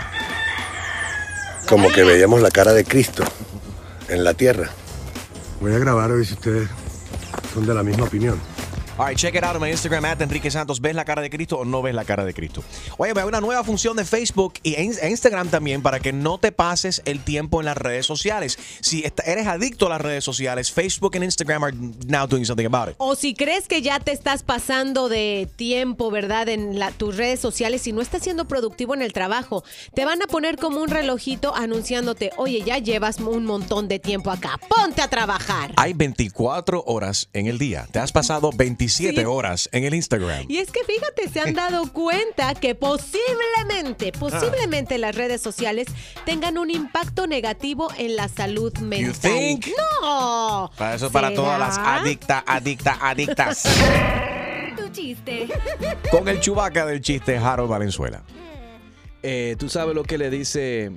[1.68, 3.24] como que veíamos la cara de Cristo
[4.08, 4.70] en la tierra.
[5.60, 6.68] Voy a grabar a ver si ustedes
[7.52, 8.38] son de la misma opinión.
[9.00, 10.80] All right, check it out on my Instagram, at Enrique Santos.
[10.80, 12.64] ¿Ves la cara de Cristo o no ves la cara de Cristo?
[12.96, 16.38] Oye, hay una nueva función de Facebook y en- e Instagram también para que no
[16.38, 18.58] te pases el tiempo en las redes sociales.
[18.80, 21.76] Si eres adicto a las redes sociales, Facebook and Instagram are
[22.08, 22.96] now doing something about it.
[22.98, 26.48] O si crees que ya te estás pasando de tiempo, ¿verdad?
[26.48, 29.62] En la- tus redes sociales y no estás siendo productivo en el trabajo,
[29.94, 34.32] te van a poner como un relojito anunciándote, oye, ya llevas un montón de tiempo
[34.32, 35.70] acá, ponte a trabajar.
[35.76, 37.86] Hay 24 horas en el día.
[37.92, 38.50] Te has pasado
[38.88, 39.26] 27 Sí.
[39.26, 40.46] horas en el Instagram.
[40.48, 45.86] Y es que fíjate, se han dado cuenta que posiblemente, posiblemente las redes sociales
[46.24, 49.14] tengan un impacto negativo en la salud mental.
[49.20, 49.66] think?
[50.02, 50.70] No.
[50.76, 53.62] Para eso, para todas las adictas, adictas, adictas.
[54.76, 55.48] Tu chiste.
[56.10, 58.22] Con el chubaca del chiste Harold Valenzuela.
[59.22, 60.92] Eh, Tú sabes lo que le dice.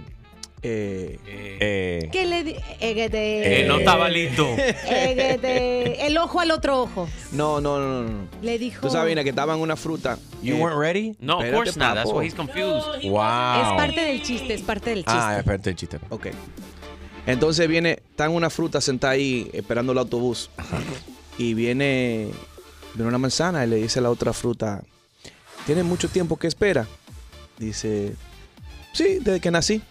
[0.63, 1.19] Eh,
[1.60, 2.56] Eh, ¿Qué le di?
[2.80, 3.62] Eguete.
[3.62, 4.47] Eh, no estaba listo.
[4.58, 6.06] Eguete.
[6.06, 7.08] El ojo al otro ojo.
[7.32, 8.28] no, no, no, no.
[8.41, 8.82] Le dijo.
[8.82, 10.17] Tú sabes, Ina, que estaban una fruta.
[10.41, 11.15] You weren't ready?
[11.19, 11.95] No, of course not.
[11.95, 13.04] That's why he's confused.
[13.04, 13.62] Wow.
[13.62, 15.12] Es parte del chiste, es parte del chiste.
[15.19, 16.00] Ah, espérate el chiste.
[16.10, 16.28] Ok.
[17.28, 20.50] Entonces viene, están una fruta sentada ahí esperando el autobús.
[21.38, 22.30] Y viene,
[22.95, 24.82] viene una manzana y le dice a la otra fruta,
[25.65, 26.88] ¿tiene mucho tiempo que espera?
[27.60, 28.15] Dice,
[28.93, 29.82] sí, desde que nací.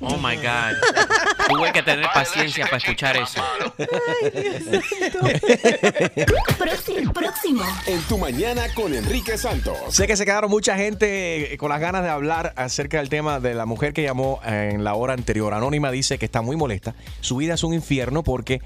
[0.00, 0.74] Oh my God.
[1.48, 3.42] Tuve que tener paciencia para escuchar eso.
[6.58, 7.12] Próximo.
[7.12, 7.62] Próximo.
[7.86, 9.76] En tu mañana con Enrique Santos.
[9.90, 13.40] Sé que se quedaron mucha gente eh, con las ganas de hablar acerca del tema
[13.40, 15.52] de la mujer que llamó eh, en la hora anterior.
[15.52, 16.94] Anónima dice que está muy molesta.
[17.20, 18.60] Su vida es un infierno porque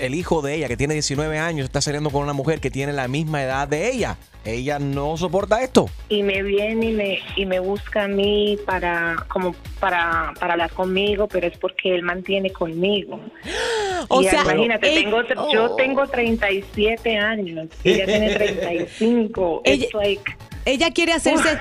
[0.00, 2.92] el hijo de ella, que tiene 19 años, está saliendo con una mujer que tiene
[2.92, 4.16] la misma edad de ella.
[4.44, 5.90] Ella no soporta esto.
[6.08, 10.70] y me viene y me, y me busca a mí para como para, para hablar
[10.72, 13.20] conmigo, pero es porque él mantiene conmigo.
[14.08, 15.18] O Y sea, imagínate, tengo,
[15.52, 19.62] yo tengo 37 años ella tiene 35.
[19.64, 21.58] Ella- like, Ella quiere hacerse.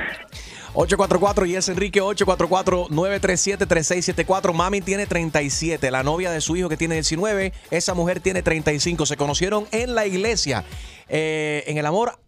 [0.76, 4.54] 844 y es Enrique 844-937-3674.
[4.54, 5.90] Mami tiene 37.
[5.90, 7.54] La novia de su hijo que tiene 19.
[7.72, 9.06] Esa mujer tiene 35.
[9.06, 10.66] Se conocieron en la iglesia.
[11.08, 12.20] Eh, en el amor,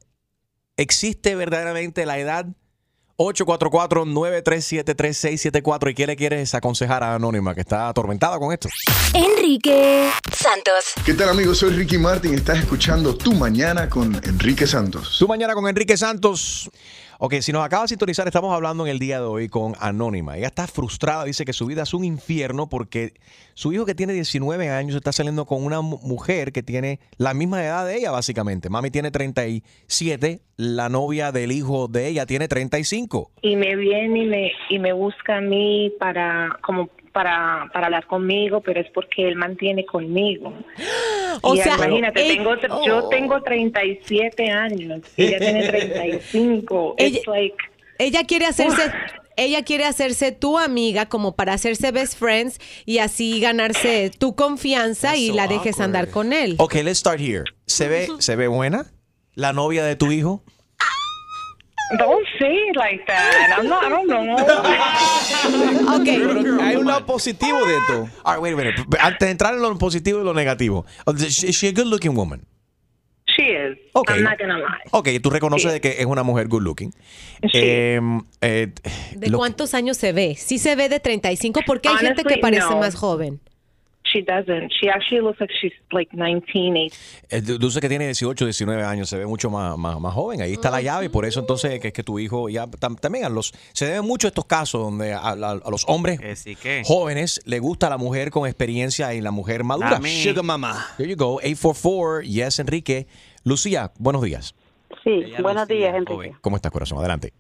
[0.78, 2.46] ¿existe verdaderamente la edad?
[3.18, 5.92] 844-937-3674.
[5.92, 8.70] ¿Y qué le quieres aconsejar a Anónima que está atormentada con esto?
[9.14, 10.94] Enrique Santos.
[11.04, 11.58] ¿Qué tal amigos?
[11.58, 12.36] Soy Ricky Martin.
[12.36, 15.18] Estás escuchando Tu Mañana con Enrique Santos.
[15.18, 16.70] Tu mañana con Enrique Santos.
[17.20, 20.38] Ok, si nos acaba de sintonizar, estamos hablando en el día de hoy con Anónima.
[20.38, 23.14] Ella está frustrada, dice que su vida es un infierno porque
[23.56, 27.34] su hijo que tiene 19 años está saliendo con una mu- mujer que tiene la
[27.34, 28.70] misma edad de ella, básicamente.
[28.70, 33.32] Mami tiene 37, la novia del hijo de ella tiene 35.
[33.42, 38.06] y me viene y me, y me busca a mí para como para, para hablar
[38.06, 40.54] conmigo, pero es porque él mantiene conmigo.
[41.42, 46.96] O sea, imagínate, ella- tengo, tr- yo tengo 37 años y ella tiene 35.
[46.98, 47.56] Ella- It's like,
[48.00, 48.82] Ella quiere hacerse,
[49.38, 55.16] ella quiere hacerse tu amiga como para hacerse best friends y así ganarse tu confianza
[55.18, 56.56] y la dejes andar con él.
[56.60, 57.44] Ok, let's start here.
[57.66, 58.86] ¿Se ve, ¿Se ve buena
[59.34, 60.44] la novia de tu hijo?
[61.98, 63.56] Don't say it like that.
[63.58, 64.36] I'm not, I don't know.
[66.06, 68.10] Pero hay un lado positivo de esto.
[68.24, 68.76] All right, wait a minute.
[69.00, 70.86] Antes de entrar en lo positivo y lo negativo.
[71.18, 72.46] Is she a good looking woman?
[73.26, 73.78] She is.
[73.94, 74.16] Okay.
[74.16, 74.90] I'm not gonna lie.
[74.92, 76.94] Ok, tú reconoces de que es una mujer good looking.
[77.54, 78.00] Eh,
[78.42, 78.74] eh,
[79.16, 80.36] ¿De lo- cuántos años se ve?
[80.36, 82.80] Sí se ve de 35 porque hay gente que Honestly, parece no.
[82.80, 83.40] más joven.
[84.18, 84.72] She doesn't.
[84.72, 86.92] She actually looks like she's like 19, 18.
[87.30, 90.42] eh, dices que tiene 18, 19 años, se ve mucho más, más, más joven.
[90.42, 93.00] Ahí está la llave y por eso entonces que es que tu hijo ya tam-
[93.00, 96.20] también a los se deben mucho estos casos donde a, a- a los hombres
[96.86, 100.00] jóvenes le gusta la mujer con experiencia y la mujer madura.
[100.04, 100.88] Sugar mama.
[100.98, 101.36] There you go.
[101.36, 103.08] 844 Yes Enrique.
[103.44, 104.56] Lucía, buenos días.
[105.04, 106.34] Sí, buenos días, Enrique.
[106.42, 106.98] ¿Cómo estás, corazón?
[107.00, 107.34] Adelante.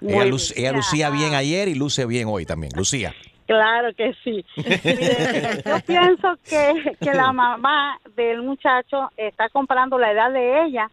[0.00, 0.36] Muy Ella, bien.
[0.56, 2.72] ella lucía bien ayer y luce bien hoy también.
[2.76, 3.14] Lucía.
[3.46, 4.44] Claro que sí.
[4.56, 10.90] Mire, yo pienso que, que la mamá del muchacho está comparando la edad de ella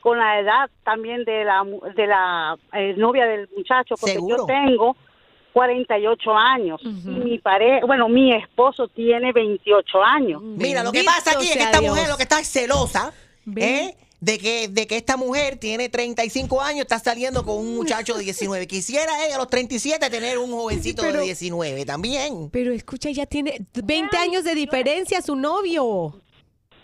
[0.00, 4.36] con la edad también de la mu- de la eh, novia del muchacho, porque ¿Seguro?
[4.38, 4.96] yo tengo
[5.54, 10.42] 48 años y mi pareja, bueno, mi esposo tiene 28 años.
[10.42, 13.12] Mira, lo que pasa aquí es que esta mujer lo que está es celosa,
[13.56, 13.94] ¿eh?
[14.24, 18.24] De que, de que esta mujer tiene 35 años, está saliendo con un muchacho de
[18.24, 18.66] 19.
[18.66, 22.48] Quisiera ella a los 37 tener un jovencito Pero- de 19 también.
[22.50, 26.20] Pero escucha, ya tiene 20 años de diferencia su novio.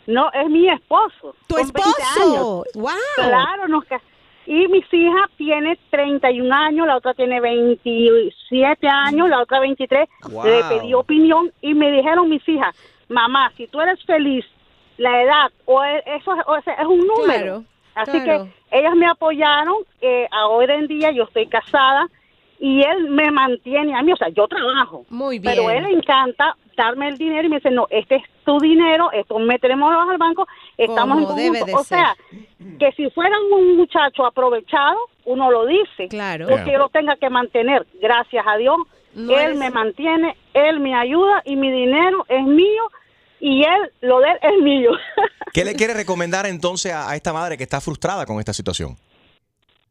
[0.07, 1.35] No, es mi esposo.
[1.47, 2.65] ¿Tu Son 20 esposo?
[2.75, 2.93] ¡Wow!
[3.17, 3.85] Claro, nos
[4.47, 10.09] y mis hijas tiene 31 años, la otra tiene 27 años, la otra 23.
[10.29, 10.45] Wow.
[10.45, 12.75] Le pedí opinión y me dijeron mis hijas,
[13.09, 14.45] mamá, si tú eres feliz,
[15.01, 17.25] la edad o eso es, o sea, es un número.
[17.25, 18.45] Claro, Así claro.
[18.71, 19.77] que ellas me apoyaron.
[20.03, 22.07] Eh, ahora en día yo estoy casada
[22.59, 25.07] y él me mantiene a mí, o sea, yo trabajo.
[25.09, 25.79] Muy Pero bien.
[25.79, 29.39] él le encanta darme el dinero y me dice, no, este es tu dinero, esto
[29.39, 32.15] meteremos al banco, estamos en debe de O sea,
[32.79, 36.09] que si fuera un muchacho aprovechado, uno lo dice.
[36.09, 36.47] Claro.
[36.47, 37.87] Porque yo lo tenga que mantener.
[38.03, 38.77] Gracias a Dios,
[39.15, 42.91] No él me mantiene, él me ayuda y mi dinero es mío
[43.41, 44.91] y él, lo de él es mío.
[45.53, 48.97] ¿Qué le quiere recomendar entonces a, a esta madre que está frustrada con esta situación?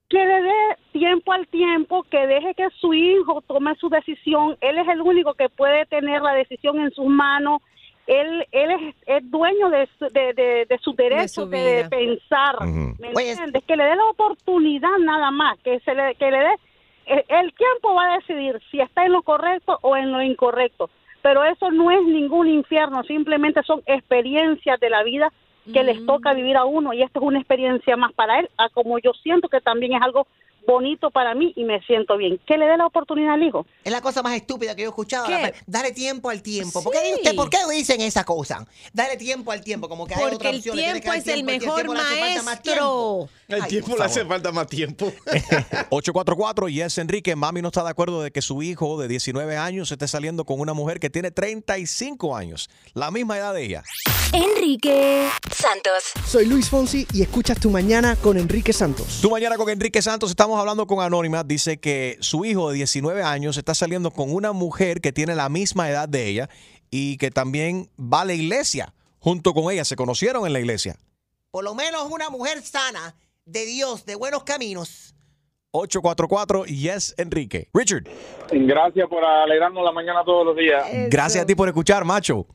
[0.08, 4.58] que le dé tiempo al tiempo, que deje que su hijo tome su decisión.
[4.60, 7.62] Él es el único que puede tener la decisión en sus manos.
[8.08, 12.56] Él, él es, es dueño de, su- de, de, de su derecho su de, pensar.
[12.66, 13.64] ¿Me entiendes?
[13.68, 16.56] Que le dé la oportunidad nada más, que se le, que le dé.
[17.06, 20.90] El, el tiempo va a decidir si está en lo correcto o en lo incorrecto.
[21.22, 25.32] Pero eso no es ningún infierno, simplemente son experiencias de la vida
[25.74, 28.70] que les toca vivir a uno y esto es una experiencia más para él, a
[28.70, 30.26] como yo siento que también es algo
[30.70, 32.40] bonito para mí y me siento bien.
[32.46, 33.66] Que le dé la oportunidad al hijo.
[33.84, 35.28] Es la cosa más estúpida que yo he escuchado.
[35.66, 36.84] Dale tiempo al tiempo.
[36.84, 38.68] ¿Por, qué, usted, ¿Por qué dicen esa cosa?
[38.94, 40.76] Dale tiempo al tiempo, como que hay Porque otra el opción.
[40.76, 43.30] que tiempo es el mejor maestro.
[43.48, 45.12] El tiempo le hace falta más tiempo.
[45.90, 49.92] 844 Yes Enrique, mami no está de acuerdo de que su hijo de 19 años
[49.92, 53.84] esté saliendo con una mujer que tiene 35 años, la misma edad de ella.
[54.32, 56.12] Enrique Santos.
[56.28, 59.20] Soy Luis Fonsi y escuchas Tu Mañana con Enrique Santos.
[59.22, 63.24] Tú mañana con Enrique Santos estamos hablando con Anónima, dice que su hijo de 19
[63.24, 66.50] años está saliendo con una mujer que tiene la misma edad de ella
[66.92, 70.98] y que también va a la iglesia junto con ella, se conocieron en la iglesia.
[71.50, 75.16] Por lo menos una mujer sana, de Dios, de buenos caminos.
[75.72, 77.70] 844 Yes Enrique.
[77.74, 78.04] Richard,
[78.52, 80.84] Gracias por alegrarnos la mañana todos los días.
[81.10, 82.46] gracias a ti por escuchar, macho.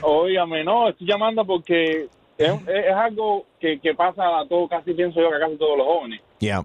[0.00, 5.20] Óigame, no, estoy llamando porque es, es algo que, que pasa a todo, casi pienso
[5.20, 6.22] yo que a casi todos los jóvenes.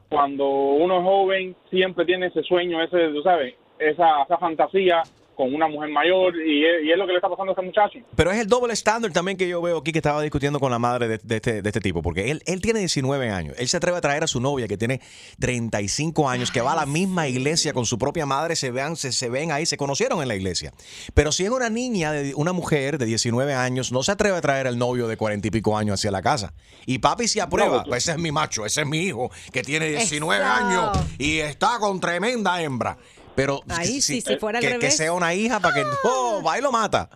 [0.09, 5.03] Cuando uno es joven, siempre tiene ese sueño, ese, tú sabes, esa, esa fantasía
[5.39, 7.65] con una mujer mayor y es, y es lo que le está pasando a este
[7.65, 7.99] muchacho.
[8.13, 10.79] Pero es el doble estándar también que yo veo aquí que estaba discutiendo con la
[10.79, 13.77] madre de, de este, de este tipo, porque él, él tiene 19 años, él se
[13.77, 14.99] atreve a traer a su novia que tiene
[15.39, 19.13] 35 años, que va a la misma iglesia con su propia madre, se, vean, se,
[19.13, 20.73] se ven ahí, se conocieron en la iglesia.
[21.13, 24.41] Pero si es una niña, de, una mujer de 19 años, no se atreve a
[24.41, 26.53] traer al novio de 40 y pico años hacia la casa.
[26.85, 29.85] Y papi se aprueba, No, ese es mi macho, ese es mi hijo, que tiene
[29.87, 30.53] 19 Eso.
[30.53, 32.97] años y está con tremenda hembra.
[33.39, 36.61] Pero Ahí sí, si fuera al que, sea una hija para que no, va y
[36.61, 37.09] lo mata.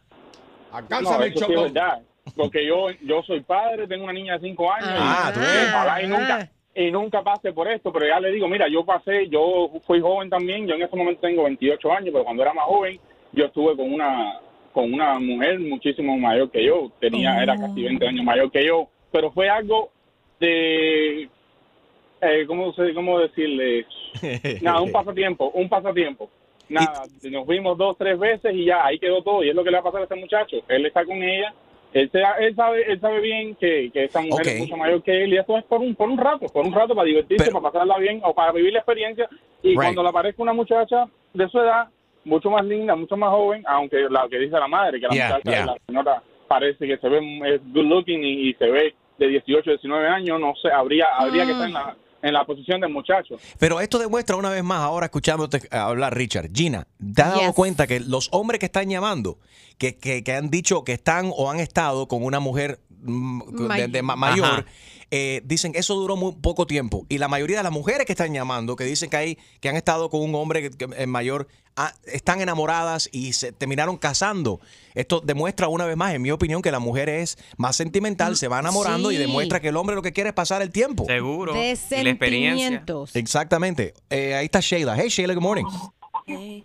[0.71, 2.01] Sí es verdad.
[2.37, 6.01] Porque yo, yo soy padre, tengo una niña de 5 años Ah, y, tú ojalá
[6.01, 9.69] y nunca y nunca pase por esto, pero ya le digo, mira, yo pasé, yo
[9.85, 12.97] fui joven también, yo en ese momento tengo 28 años, pero cuando era más joven,
[13.33, 14.39] yo estuve con una
[14.71, 16.89] con una mujer muchísimo mayor que yo.
[17.01, 18.87] Tenía, era casi 20 años mayor que yo.
[19.11, 19.91] Pero fue algo
[20.39, 21.29] de,
[22.23, 23.85] eh, ¿cómo, ¿cómo decirle?
[24.61, 26.29] Nada, un pasatiempo, un pasatiempo.
[26.69, 29.43] Nada, nos vimos dos, tres veces y ya, ahí quedó todo.
[29.43, 30.57] Y es lo que le va a pasar a este muchacho.
[30.67, 31.53] Él está con ella.
[31.93, 35.23] Él, se- él sabe, él sabe bien que, que esta mujer es mucho mayor que
[35.25, 37.69] él y esto es por un, por un rato, por un rato para divertirse, para
[37.71, 39.29] pasarla bien o para vivir la experiencia.
[39.61, 39.77] Y Right.
[39.77, 41.87] cuando le aparezca una muchacha de su edad,
[42.25, 45.27] mucho más linda, mucho más joven, aunque la que dice la madre, que la Yeah,
[45.37, 45.65] muchacha, yeah.
[45.67, 49.69] la señora parece que se ve es good looking y, y se ve de 18,
[49.69, 53.35] 19 años, no sé, habría, habría que estar en la, en la posición del muchacho.
[53.59, 57.53] Pero esto demuestra una vez más, ahora escuchándote hablar, Richard, Gina, ¿te has dado Yes.
[57.53, 59.37] cuenta que los hombres que están llamando,
[59.77, 64.01] que, que, que han dicho que están o han estado con una mujer de- de
[64.01, 64.65] ma- mayor,
[65.11, 67.05] eh, dicen que eso duró muy poco tiempo.
[67.09, 69.75] Y la mayoría de las mujeres que están llamando, que dicen que, hay, que han
[69.75, 74.59] estado con un hombre que- que es mayor, ah, están enamoradas y se terminaron casando.
[74.95, 78.47] Esto demuestra una vez más, en mi opinión, que la mujer es más sentimental, se
[78.47, 81.05] va enamorando y demuestra que el hombre lo que quiere es pasar el tiempo.
[81.05, 81.53] Seguro.
[81.53, 82.65] De Y la experiencia.
[82.67, 83.15] sentimientos.
[83.15, 83.93] Exactamente.
[84.09, 84.95] Eh, ahí está Sheila.
[84.95, 85.65] Hey, Sheila, good morning.
[86.25, 86.63] Hey,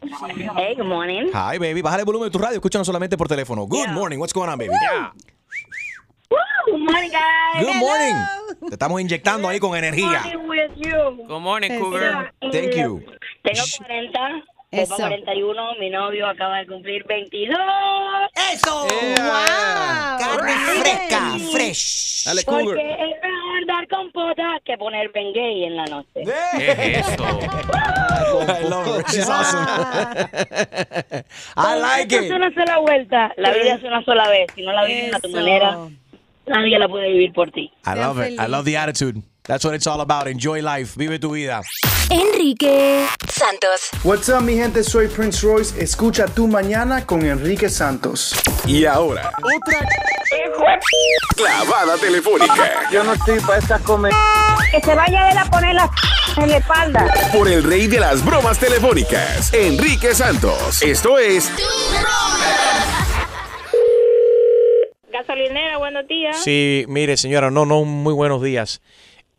[0.77, 1.27] good morning.
[1.35, 1.83] Hi, baby.
[1.83, 2.57] Bájale el volumen de tu radio.
[2.57, 3.67] Escúchanos solamente por teléfono.
[3.67, 4.19] Good morning.
[4.19, 4.73] What's going on, baby?
[6.31, 7.65] Good morning, guys.
[7.65, 8.15] Good morning.
[8.69, 10.23] Te estamos inyectando ahí con energía.
[10.25, 11.27] Good morning with you.
[11.27, 12.33] Good morning, Cougar.
[12.53, 13.03] Thank you.
[13.43, 14.97] Tengo 40, voy Eso.
[14.97, 17.57] para 41, mi novio acaba de cumplir 22.
[18.53, 18.83] ¡Eso!
[18.83, 20.19] ¡Wow!
[20.19, 22.25] Carne fresca, fresh.
[22.27, 22.79] Dale, Porque Cougar.
[22.79, 26.25] es mejor dar compota que poner Bengay en la noche.
[26.57, 27.25] ¿Qué es eso?
[27.25, 29.05] I love her.
[29.09, 29.67] She's awesome.
[31.57, 32.33] I like Esto es it.
[32.33, 33.33] una sola vuelta.
[33.39, 34.49] La vida es una sola vez.
[34.55, 35.79] Si no la vives a tu manera,
[36.49, 37.71] nadie la puede vivir por ti.
[37.87, 38.39] I love it.
[38.41, 39.23] I love the attitude.
[39.45, 40.29] That's what it's all about.
[40.29, 40.95] Enjoy life.
[40.97, 41.63] Vive tu vida.
[42.11, 43.91] Enrique Santos.
[44.03, 44.83] What's up, mi gente?
[44.85, 45.75] Soy Prince Royce.
[45.83, 48.35] Escucha tu mañana con Enrique Santos.
[48.67, 49.89] Y ahora, Otra.
[51.37, 54.13] clavada telefónica Yo no estoy para estas comer.
[54.71, 55.91] Que se vaya él a poner la
[56.37, 57.07] en la espalda.
[57.33, 60.83] por el rey de las bromas telefónicas, Enrique Santos.
[60.83, 61.51] Esto es
[65.19, 66.45] Gasolinera, buenos días.
[66.45, 68.81] Sí, mire, señora, no, no, muy buenos días.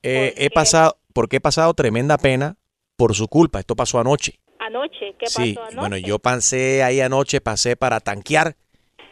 [0.03, 2.57] Eh, he pasado, porque he pasado tremenda pena
[2.97, 3.59] por su culpa.
[3.61, 4.41] Esto pasó anoche.
[4.59, 5.77] Anoche, ¿qué Sí, pasó anoche?
[5.79, 8.57] bueno, yo pasé ahí anoche, pasé para tanquear.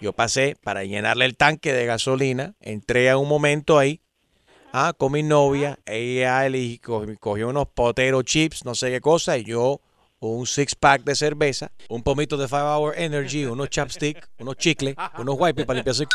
[0.01, 2.53] Yo pasé para llenarle el tanque de gasolina.
[2.59, 4.01] Entré a un momento ahí
[4.73, 5.79] ah, con mi novia.
[5.85, 6.49] Ella
[7.21, 9.79] cogió unos poteros chips, no sé qué cosa, y yo
[10.19, 14.95] un six pack de cerveza, un pomito de Five Hour Energy, unos chapstick, unos chicles,
[15.17, 16.05] unos wipes para limpiarse,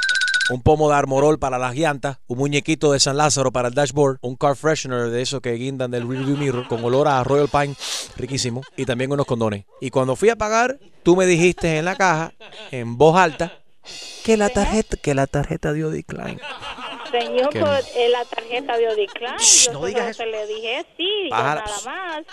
[0.53, 4.19] un pomo de Armorol para las llantas, un muñequito de San Lázaro para el dashboard,
[4.21, 7.75] un car freshener de esos que guindan del rearview mirror con olor a Royal Pine,
[8.17, 9.65] riquísimo, y también unos condones.
[9.81, 12.33] Y cuando fui a pagar, tú me dijiste en la caja,
[12.71, 13.61] en voz alta,
[14.25, 16.39] que la tarjeta, que la tarjeta dio decline.
[17.11, 17.61] Señor, ¿Qué?
[17.61, 19.39] pues, eh, la tarjeta de decline.
[19.39, 22.25] Shh, yo no digas se le dije sí, yo nada más.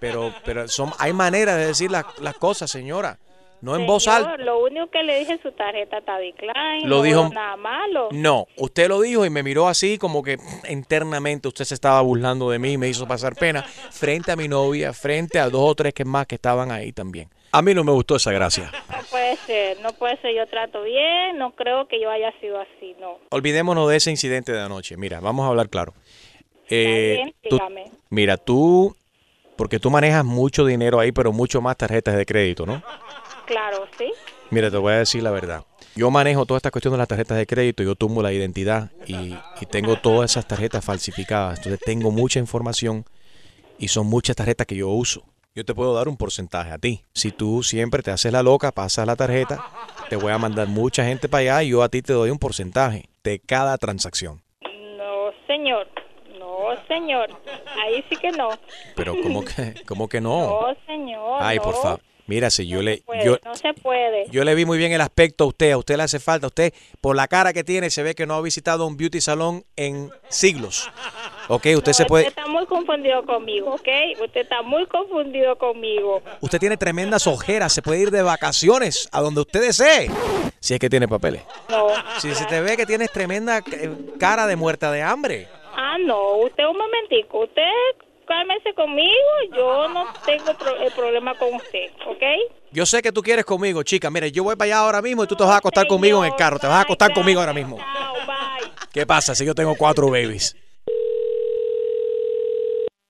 [0.00, 3.18] Pero, pero son, hay maneras de decir las, las cosas, señora.
[3.66, 4.36] No en voz alta.
[4.38, 6.82] Lo único que le dije, su tarjeta está decline.
[6.84, 8.08] Lo no dijo- nada malo.
[8.12, 10.38] No, usted lo dijo y me miró así como que
[10.70, 14.48] internamente usted se estaba burlando de mí y me hizo pasar pena frente a mi
[14.48, 17.28] novia, frente a dos o tres que más que estaban ahí también.
[17.52, 18.70] A mí no me gustó esa gracia.
[18.90, 20.34] No puede ser, no puede ser.
[20.34, 23.18] Yo trato bien, no creo que yo haya sido así, no.
[23.30, 24.96] Olvidémonos de ese incidente de anoche.
[24.96, 25.94] Mira, vamos a hablar claro.
[26.68, 27.90] Eh, bien, tú- dígame.
[28.10, 28.94] mira, tú,
[29.56, 32.82] porque tú manejas mucho dinero ahí, pero mucho más tarjetas de crédito, ¿no?
[33.46, 34.12] Claro, sí.
[34.50, 35.64] Mira, te voy a decir la verdad.
[35.94, 39.34] Yo manejo toda esta cuestión de las tarjetas de crédito, yo tumbo la identidad y,
[39.60, 41.58] y tengo todas esas tarjetas falsificadas.
[41.58, 43.04] Entonces tengo mucha información
[43.78, 45.22] y son muchas tarjetas que yo uso.
[45.54, 47.02] Yo te puedo dar un porcentaje a ti.
[47.14, 49.64] Si tú siempre te haces la loca, pasas la tarjeta,
[50.10, 52.38] te voy a mandar mucha gente para allá y yo a ti te doy un
[52.38, 54.42] porcentaje de cada transacción.
[54.98, 55.88] No, señor.
[56.38, 57.30] No, señor.
[57.82, 58.50] Ahí sí que no.
[58.94, 60.46] Pero ¿cómo que, cómo que no?
[60.46, 61.38] No, señor.
[61.40, 61.62] Ay, no.
[61.62, 62.00] por favor.
[62.26, 62.98] Mira, si yo le...
[63.06, 64.26] Puede, Yo, no se puede.
[64.30, 66.48] Yo le vi muy bien el aspecto a usted, a usted le hace falta, a
[66.48, 69.64] usted por la cara que tiene se ve que no ha visitado un beauty salón
[69.76, 70.90] en siglos.
[71.48, 73.88] Ok, usted se puede, Usted está muy confundido conmigo, ¿ok?
[74.20, 76.20] Usted está muy confundido conmigo.
[76.40, 80.10] usted tiene tremendas ojeras, se puede ir de vacaciones a donde usted desee,
[80.58, 81.42] si es que tiene papeles.
[81.68, 81.86] No.
[82.18, 85.46] Si se te ve que tienes tremenda eh, cara de muerta de hambre.
[85.76, 86.38] Ah, no.
[86.38, 87.44] Usted un momentico.
[87.44, 87.62] Usted
[88.26, 89.12] cálmese conmigo.
[89.56, 92.22] Yo no tengo pro- el problema con usted, ¿ok?
[92.72, 94.10] Yo sé que tú quieres conmigo, chica.
[94.10, 96.32] Mire, yo voy para allá ahora mismo y tú te vas a acostar conmigo en
[96.32, 96.58] el carro.
[96.58, 97.78] Te vas a acostar conmigo ahora mismo.
[98.92, 100.56] ¿Qué pasa si yo tengo cuatro babies?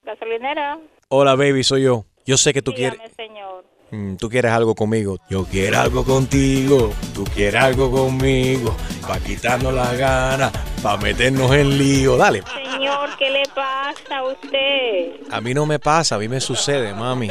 [0.05, 0.79] Gasolinera.
[1.09, 2.05] Hola, baby, soy yo.
[2.25, 2.99] Yo sé que tú quieres.
[2.99, 3.56] Dígame, señor.
[3.91, 5.19] Mm, Tú quieres algo conmigo.
[5.31, 6.93] Yo quiero algo contigo.
[7.15, 8.77] Tú quieres algo conmigo.
[9.07, 10.53] Pa' quitarnos las ganas.
[10.83, 12.17] Pa' meternos en lío.
[12.17, 12.43] Dale.
[12.43, 15.13] Señor, ¿qué le pasa a usted?
[15.31, 17.29] A mí no me pasa, a mí me sucede, mami.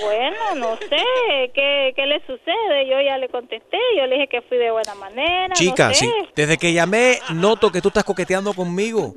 [0.00, 2.86] Bueno, no sé, ¿qué, qué le sucede?
[2.88, 5.54] Yo ya le contesté, yo le dije que fui de buena manera.
[5.54, 6.00] Chica, no sé.
[6.04, 9.14] sí, desde que llamé noto que tú estás coqueteando conmigo.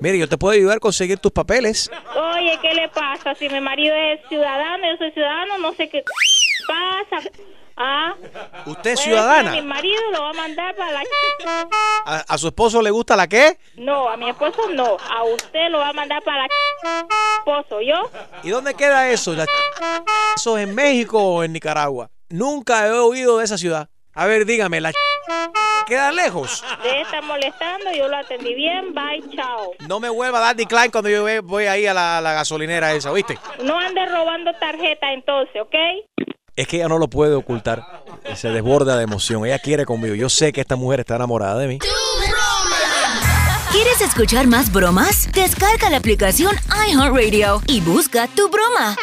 [0.00, 1.90] Mire, yo te puedo ayudar a conseguir tus papeles.
[2.34, 3.34] Oye, ¿qué le pasa?
[3.34, 6.02] Si mi marido es ciudadano, yo soy ciudadano, no sé qué
[6.66, 7.28] pasa.
[7.78, 8.14] Ah,
[8.64, 9.52] ¿Usted es ciudadana?
[9.52, 11.02] Mi marido lo va a mandar para la...
[12.06, 13.58] ¿A, a su esposo le gusta la qué?
[13.76, 14.96] No, a mi esposo no.
[15.10, 17.06] A usted lo va a mandar para la...
[17.38, 18.10] esposo, ¿yo?
[18.42, 19.34] ¿Y dónde queda eso?
[19.34, 19.46] ¿La
[20.36, 22.10] ¿Eso es en México o en Nicaragua?
[22.30, 23.90] Nunca he oído de esa ciudad.
[24.16, 24.92] A ver, dígame, ¿la
[25.86, 26.64] queda lejos?
[26.82, 29.72] De estar molestando, yo lo atendí bien, bye, chao.
[29.86, 33.12] No me vuelva a dar decline cuando yo voy ahí a la, la gasolinera esa,
[33.12, 33.38] ¿viste?
[33.62, 35.74] No ande robando tarjeta entonces, ¿ok?
[36.56, 38.02] Es que ella no lo puede ocultar.
[38.34, 39.44] Se desborda de emoción.
[39.44, 40.14] Ella quiere conmigo.
[40.14, 41.78] Yo sé que esta mujer está enamorada de mí.
[43.70, 45.30] ¿Quieres escuchar más bromas?
[45.32, 46.56] Descarga la aplicación
[46.88, 48.96] iHeartRadio y busca tu broma.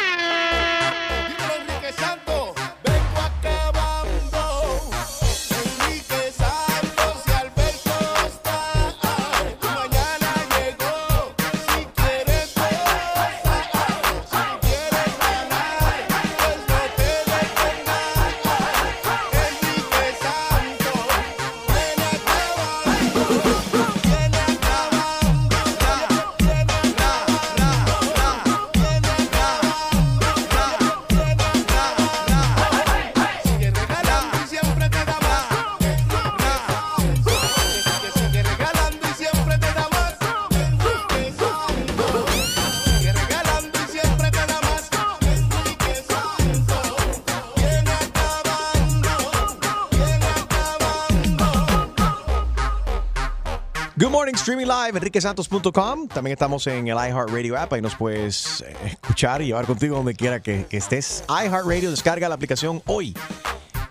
[54.44, 56.06] Streaming live, enriquesantos.com.
[56.08, 57.72] También estamos en el iHeartRadio app.
[57.72, 61.24] Ahí nos puedes eh, escuchar y llevar contigo donde quiera que, que estés.
[61.30, 63.16] iHeartRadio, descarga la aplicación hoy.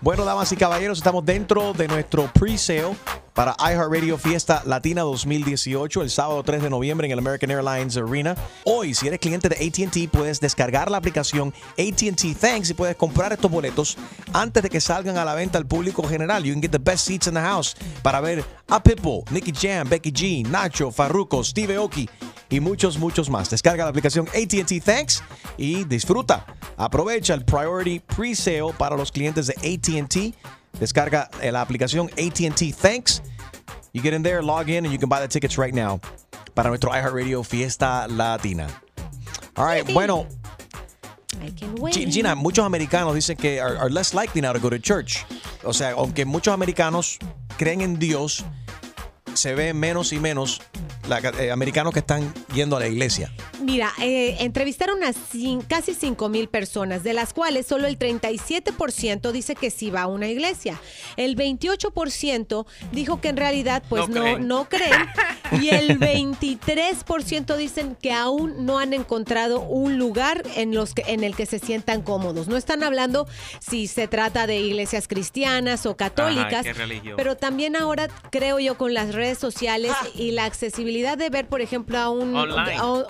[0.01, 2.95] Bueno, damas y caballeros, estamos dentro de nuestro pre-sale
[3.33, 8.35] para iHeartRadio Fiesta Latina 2018, el sábado 3 de noviembre en el American Airlines Arena.
[8.63, 13.33] Hoy, si eres cliente de ATT, puedes descargar la aplicación ATT Thanks y puedes comprar
[13.33, 13.97] estos boletos
[14.33, 16.43] antes de que salgan a la venta al público general.
[16.43, 19.89] You can get the best seats in the house para ver a Pitbull, Nicky Jam,
[19.89, 22.09] Becky G, Nacho, Farruko, Steve Aoki
[22.49, 23.49] y muchos, muchos más.
[23.49, 25.23] Descarga la aplicación ATT Thanks
[25.57, 26.45] y disfruta.
[26.77, 30.35] Aprovecha el Priority Pre-Sale para los clientes de ATT.
[30.79, 33.21] Descarga eh, la aplicación ATT Thanks.
[33.93, 35.99] You get in there, log in, and you can buy the tickets right now
[36.55, 38.67] para nuestro iHeartRadio Fiesta Latina.
[39.55, 40.25] All right, bueno,
[41.91, 45.25] Gi- Gina, muchos americanos dicen que are, are less likely now to go to church.
[45.63, 47.19] O sea, aunque muchos americanos
[47.57, 48.43] creen en Dios,
[49.35, 50.61] se ve menos y menos
[51.07, 53.31] la eh, americanos que están yendo a la iglesia.
[53.63, 59.31] Mira, eh, entrevistaron a cin- casi 5 mil personas, de las cuales solo el 37%
[59.31, 60.79] dice que sí va a una iglesia.
[61.17, 64.47] El 28% dijo que en realidad pues No no, creen.
[64.47, 64.91] no creen.
[65.61, 71.23] Y el 23% dicen que aún no han encontrado un lugar en, los que, en
[71.23, 72.47] el que se sientan cómodos.
[72.47, 73.27] No están hablando
[73.59, 76.65] si se trata de iglesias cristianas o católicas.
[77.15, 81.61] Pero también ahora creo yo con las redes sociales y la accesibilidad de ver, por
[81.61, 82.75] ejemplo, a un Online.
[82.77, 83.03] a un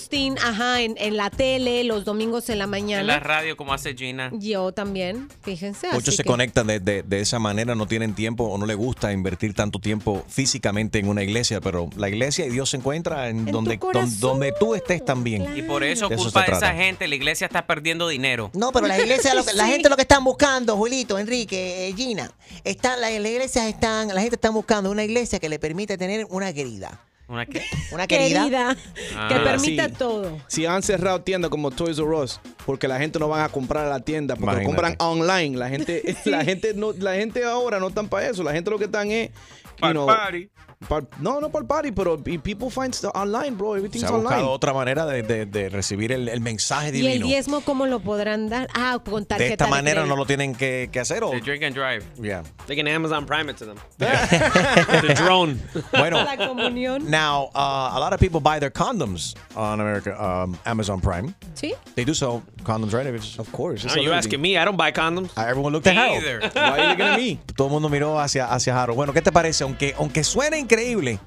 [0.00, 3.02] Austin, ajá, en, en la tele los domingos en la En mañana.
[3.02, 4.30] la radio, como hace Gina.
[4.32, 5.88] Yo también, fíjense.
[5.92, 8.76] Muchos se que- conectan de, de- de esa manera, no tienen tiempo o no les
[8.76, 13.28] gusta invertir tanto tiempo físicamente en una iglesia, pero la iglesia y Dios se encuentra
[13.28, 15.46] en, donde, don- donde tú estés también.
[15.56, 18.50] Y por eso, De eso culpa se de esa gente, la iglesia está perdiendo dinero.
[18.54, 21.94] No, pero la iglesia, lo que- la gente lo que están buscando, Julito, Enrique, eh,
[21.94, 22.30] Gina,
[22.64, 26.52] están, las iglesias están, la gente está buscando una iglesia que le permite tener una
[26.54, 27.00] querida.
[27.30, 27.62] ¿Una qué?
[27.92, 28.42] Una querida.
[28.42, 29.94] Querida, que Ah, permita sí.
[29.96, 30.36] todo.
[30.48, 33.86] Si han cerrado tiendas como Toys R Us, porque la gente no va a comprar
[33.86, 35.56] a la tienda, porque lo compran online.
[35.56, 38.42] La gente, la gente no, la gente ahora no están para eso.
[38.42, 39.30] La gente lo que están es,
[39.82, 40.06] you know,
[40.88, 43.72] par- no, no el party, pero y people find stuff online, bro.
[43.74, 44.48] Se Everything's ha buscado online.
[44.54, 47.26] otra manera de, de- de recibir el, el mensaje ¿Y el divino.
[47.26, 48.68] diezmo cómo lo podrán dar?
[48.74, 51.22] Ah, con tarjeta De esta manera no lo tienen que, que hacer.
[51.24, 51.32] ¿o?
[51.40, 52.02] drink and drive.
[52.20, 52.42] Yeah.
[52.66, 53.76] They can Amazon Prime it to them.
[53.98, 55.60] the drone.
[55.92, 57.04] Bueno, La comunión.
[57.10, 61.34] now uh, a lot of people buy their condoms on America, um, Amazon Prime.
[61.54, 61.74] ¿Sí?
[61.94, 63.06] They do sell condoms, right?
[63.38, 63.84] Of course.
[63.86, 64.56] Are you asking me?
[64.56, 65.30] I don't buy condoms.
[65.36, 66.22] Everyone looked at Harold.
[66.22, 66.40] Either.
[66.54, 67.38] Why are you looking at me?
[67.56, 68.96] Todo el mundo miró hacia, hacia Harold.
[68.96, 69.64] Bueno, ¿qué te parece?
[69.70, 71.20] Aunque, aunque suene increíble,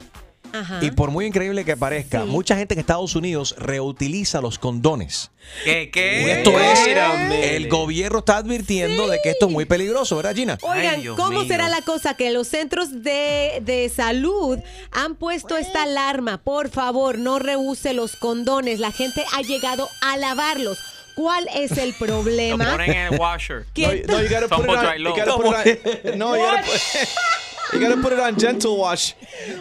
[0.55, 0.77] Ajá.
[0.83, 5.31] Y por muy increíble que parezca, mucha gente en Estados Unidos reutiliza los condones.
[5.63, 5.83] ¿Qué?
[5.85, 6.31] Y ¿Qué?
[6.31, 7.55] esto es, Mírame.
[7.55, 10.59] el gobierno está advirtiendo de que esto es muy peligroso, ¿verdad, Gina?
[10.61, 11.45] Oigan, ¿cómo mío.
[11.47, 14.59] será la cosa que los centros de, de salud
[14.91, 16.37] han puesto esta alarma?
[16.37, 18.79] Por favor, no rehúse los condones.
[18.79, 20.77] La gente ha llegado a lavarlos.
[21.15, 22.69] ¿Cuál es el Lo problema?
[22.73, 23.65] ponen en el washer.
[23.73, 24.97] ¿Quién- No, you gotta put it on.
[24.99, 26.19] You gotta put it on.
[26.19, 26.73] No, you gotta put,
[27.72, 29.14] you gotta put it on gentle wash.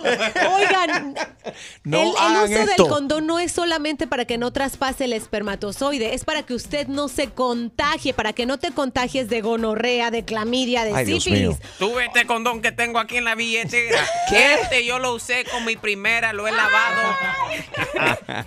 [0.03, 1.15] Oigan,
[1.85, 2.13] No el, el
[2.53, 2.83] uso esto.
[2.85, 6.89] del condón no es solamente para que no traspase el espermatozoide, es para que usted
[6.89, 11.57] no se contagie, para que no te contagies de gonorrea, de clamidia, de Ay, sífilis.
[11.79, 14.05] Tú ves este condón que tengo aquí en la billetera.
[14.33, 17.17] Este yo lo usé con mi primera, lo he lavado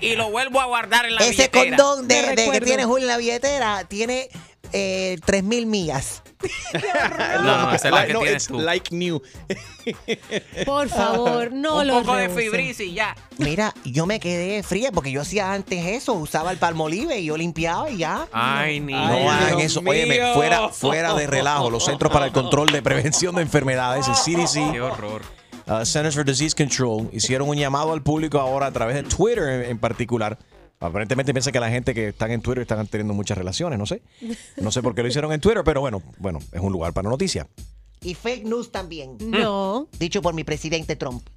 [0.02, 1.78] y lo vuelvo a guardar en la Ese billetera.
[1.78, 4.30] condón de, que tiene Julio en la billetera tiene
[4.74, 6.22] eh, 3.000 millas.
[7.44, 8.60] No, no, esa es la que no, tienes tú.
[8.60, 9.22] like new.
[10.66, 13.16] Por favor, no Un lo poco de fibris y ya.
[13.38, 17.38] Mira, yo me quedé fría porque yo hacía antes eso, usaba el palmolive y yo
[17.38, 18.28] limpiaba y ya.
[18.32, 18.94] Ay, ni.
[18.94, 19.82] No hagan eso.
[19.86, 20.34] Óyeme, mío.
[20.34, 21.70] fuera, fuera de relajo.
[21.70, 25.22] Los Centros para el Control de Prevención de Enfermedades, el Qué CDC, horror.
[25.68, 29.44] uh, Centers for Disease Control, hicieron un llamado al público ahora a través de Twitter
[29.44, 30.38] en, en particular.
[30.86, 34.02] Aparentemente piensa que la gente que están en Twitter están teniendo muchas relaciones, no sé.
[34.58, 37.10] No sé por qué lo hicieron en Twitter, pero bueno, bueno, es un lugar para
[37.10, 37.48] noticias.
[38.02, 39.18] Y fake news también.
[39.20, 39.88] No.
[40.00, 41.28] Dicho por mi presidente Trump.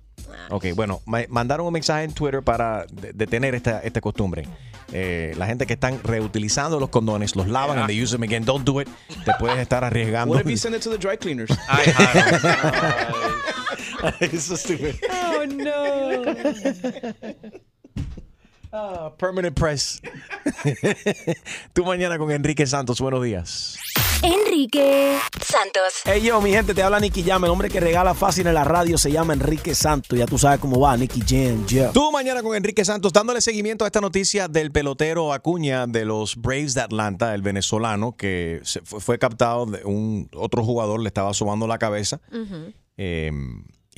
[0.50, 4.46] Ok, bueno, ma- mandaron un mensaje en Twitter para de- detener esta, esta costumbre.
[4.92, 8.44] Eh, la gente que están reutilizando los condones, los lavan and they use them again.
[8.44, 8.88] Don't do it.
[9.24, 10.34] Te puedes estar arriesgando.
[10.34, 11.50] What if you send it to the dry cleaners?
[11.68, 11.86] Ay,
[14.20, 14.92] Eso es estúpido.
[15.10, 16.22] Oh, no.
[18.72, 20.00] Ah, permanent press.
[21.72, 23.00] Tú mañana con Enrique Santos.
[23.00, 23.78] Buenos días.
[24.22, 26.02] Enrique Santos.
[26.04, 27.44] Hey yo, mi gente, te habla Nicky Jam.
[27.44, 30.18] El hombre que regala fácil en la radio se llama Enrique Santos.
[30.18, 31.66] Ya tú sabes cómo va, Nicky Jam.
[31.66, 31.92] Yeah.
[31.92, 36.36] Tú mañana con Enrique Santos dándole seguimiento a esta noticia del pelotero Acuña de los
[36.36, 41.08] Braves de Atlanta, el venezolano que se fue, fue captado de un otro jugador le
[41.08, 42.20] estaba sobando la cabeza.
[42.96, 43.30] Eh,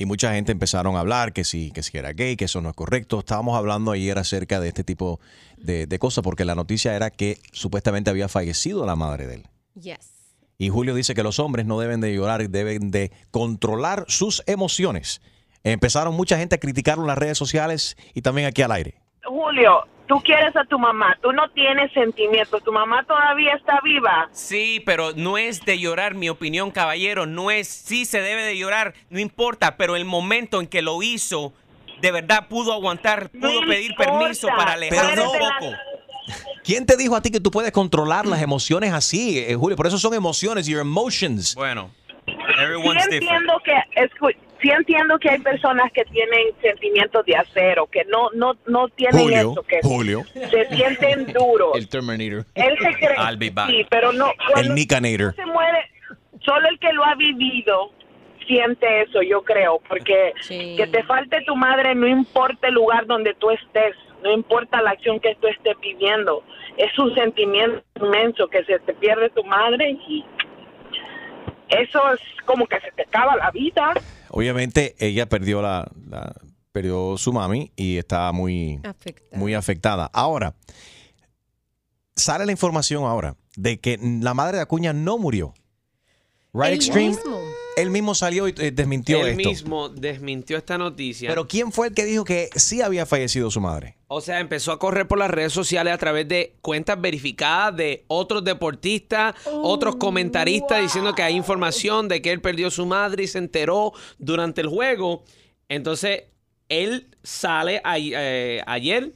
[0.01, 2.69] y mucha gente empezaron a hablar que sí, que sí era gay, que eso no
[2.69, 3.19] es correcto.
[3.19, 5.19] Estábamos hablando ayer acerca de este tipo
[5.57, 9.47] de, de cosas porque la noticia era que supuestamente había fallecido la madre de él.
[9.79, 10.09] Yes.
[10.57, 15.21] Y Julio dice que los hombres no deben de llorar, deben de controlar sus emociones.
[15.63, 19.00] Empezaron mucha gente a criticarlo en las redes sociales y también aquí al aire.
[19.23, 24.29] Julio, tú quieres a tu mamá, tú no tienes sentimientos, tu mamá todavía está viva.
[24.31, 27.25] Sí, pero no es de llorar, mi opinión, caballero.
[27.25, 31.01] No es, sí se debe de llorar, no importa, pero el momento en que lo
[31.03, 31.53] hizo,
[32.01, 35.45] de verdad pudo aguantar, pudo pedir permiso para alejarse Pero un no.
[35.59, 35.73] poco.
[36.63, 39.75] ¿Quién te dijo a ti que tú puedes controlar las emociones así, eh, Julio?
[39.75, 41.55] Por eso son emociones, your emotions.
[41.55, 41.89] Bueno,
[42.25, 43.23] Sí everyone's different.
[43.23, 48.29] entiendo que escu- sí entiendo que hay personas que tienen sentimientos de acero, que no
[48.33, 50.23] no no tienen Julio, eso, que Julio.
[50.33, 51.75] se sienten duros.
[51.75, 52.45] El Terminator.
[52.55, 53.69] Él se cree, I'll be back.
[53.69, 55.35] sí, pero no El Nicanator.
[55.35, 55.89] se muere,
[56.41, 57.91] solo el que lo ha vivido
[58.47, 63.33] siente eso, yo creo, porque que te falte tu madre no importa el lugar donde
[63.35, 66.43] tú estés, no importa la acción que tú estés viviendo,
[66.77, 70.25] es un sentimiento inmenso que se te pierde tu madre y
[71.69, 73.93] eso es como que se te acaba la vida.
[74.31, 76.33] Obviamente ella perdió la, la-
[76.71, 78.79] perdió su mami y está muy
[79.33, 80.09] muy afectada.
[80.13, 80.55] Ahora
[82.15, 85.53] sale la información ahora de que la madre de Acuña no murió.
[86.53, 87.09] Right Él Extreme.
[87.09, 87.39] mismo.
[87.77, 89.49] Él mismo salió y eh, desmintió Él esto.
[89.49, 91.29] mismo desmintió esta noticia.
[91.29, 93.97] Pero ¿quién fue el que dijo que sí había fallecido su madre?
[94.13, 98.03] O sea, empezó a correr por las redes sociales a través de cuentas verificadas de
[98.09, 103.27] otros deportistas, otros comentaristas diciendo que hay información de que él perdió su madre y
[103.27, 105.23] se enteró durante el juego.
[105.69, 106.23] Entonces,
[106.67, 109.13] él sale a- eh, ayer,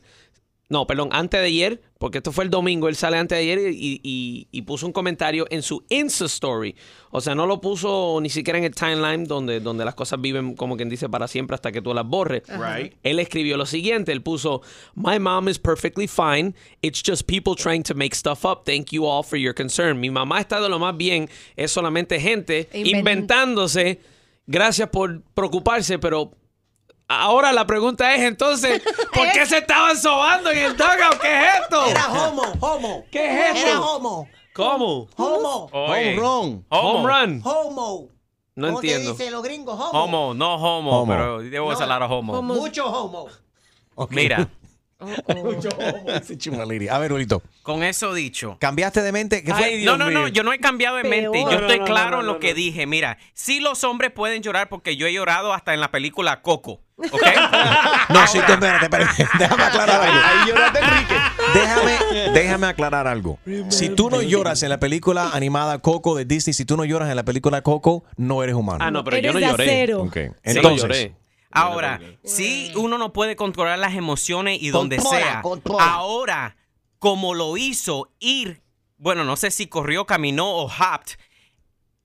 [0.69, 3.71] no, perdón, antes de ayer, porque esto fue el domingo, él sale antes de ayer
[3.73, 6.75] y, y- y puso un comentario en su Insta Story.
[7.11, 10.55] O sea, no lo puso ni siquiera en el timeline donde, donde las cosas viven,
[10.55, 12.43] como quien dice, para siempre hasta que tú las borres.
[12.49, 12.95] Right.
[13.01, 14.61] Él escribió lo siguiente, él puso,
[14.93, 16.53] My mom is perfectly fine.
[16.81, 18.65] It's just people trying to make stuff up.
[18.65, 19.97] Thank you all for your concern.
[19.99, 21.29] Mi mamá está de lo más bien.
[21.55, 24.01] Es solamente gente Inven- inventándose.
[24.47, 26.31] Gracias por preocuparse, pero
[27.07, 28.81] ahora la pregunta es entonces,
[29.13, 31.19] ¿por qué se estaban sobando en el dugout?
[31.21, 31.85] ¿Qué es esto?
[31.85, 33.05] Era homo, homo.
[33.11, 33.67] ¿Qué es esto?
[33.69, 34.29] Era homo.
[34.53, 35.07] ¿Cómo?
[35.17, 35.69] Homo.
[35.73, 36.17] Oye.
[36.17, 36.65] Home run.
[36.69, 37.41] Home run.
[37.43, 38.07] Homo.
[38.55, 39.11] No ¿Cómo entiendo.
[39.11, 39.75] te dicen los gringos?
[39.77, 40.03] Homo.
[40.03, 41.11] Homo, no homo, Homo.
[41.13, 42.41] pero debo No, hablar a homo.
[42.41, 43.27] Mucho homo.
[44.09, 44.47] Mira,
[46.91, 47.41] A ver, Julito.
[47.63, 48.57] Con eso dicho.
[48.59, 49.43] ¿Cambiaste de mente?
[49.43, 49.81] ¿Qué fue?
[49.83, 51.29] no, no, no, yo no he cambiado de mente.
[51.31, 51.51] Peor.
[51.51, 52.55] Yo No, estoy no, claro no, en lo no, que no.
[52.55, 52.85] dije.
[52.85, 56.81] Mira, sí los hombres pueden llorar porque yo he llorado hasta en la película Coco.
[56.97, 57.21] ¿Ok?
[58.09, 59.27] No, sí, tú, espérate, espérate.
[59.39, 60.19] Déjame aclarar algo.
[60.23, 61.15] Ahí lloraste, Enrique.
[61.53, 63.39] Déjame, déjame aclarar algo.
[63.69, 67.09] Si tú no lloras en la película animada Coco de Disney, si tú no lloras
[67.09, 68.79] en la película Coco, no eres humano.
[68.81, 69.63] Ah, no, pero yo no lloré.
[69.63, 70.01] acero.
[70.03, 70.13] Ok.
[70.13, 71.15] Sí, Entonces, lloré.
[71.51, 75.41] Ahora, si uno no puede controlar las emociones y donde Controla, sea.
[75.41, 75.85] controla.
[75.93, 76.57] Ahora,
[76.99, 78.61] como lo hizo ir,
[78.97, 81.13] bueno, no sé si corrió, caminó o hopped,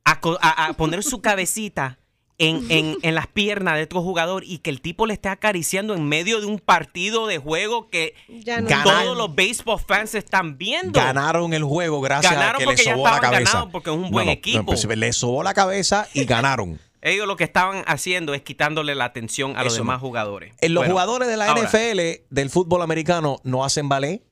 [0.04, 1.98] a, co- a- a poner su cabecita
[2.38, 5.94] en, en- en las piernas de otro jugador y que el tipo le esté acariciando
[5.94, 8.68] en medio de un partido de juego que Ya no.
[8.82, 10.98] todos los baseball fans están viendo.
[10.98, 13.50] ganaron el juego gracias Ganaron a que le porque ya sobó la estaban cabeza.
[13.52, 14.64] ganados porque es un buen equipo.
[14.64, 16.80] pues, le sobó la cabeza y ganaron.
[17.02, 20.06] Ellos lo que estaban haciendo es quitándole la atención a los demás no.
[20.06, 20.54] jugadores.
[20.60, 24.22] Eh, Los Bueno, jugadores de la ahora, NFL, del fútbol americano, no hacen ballet.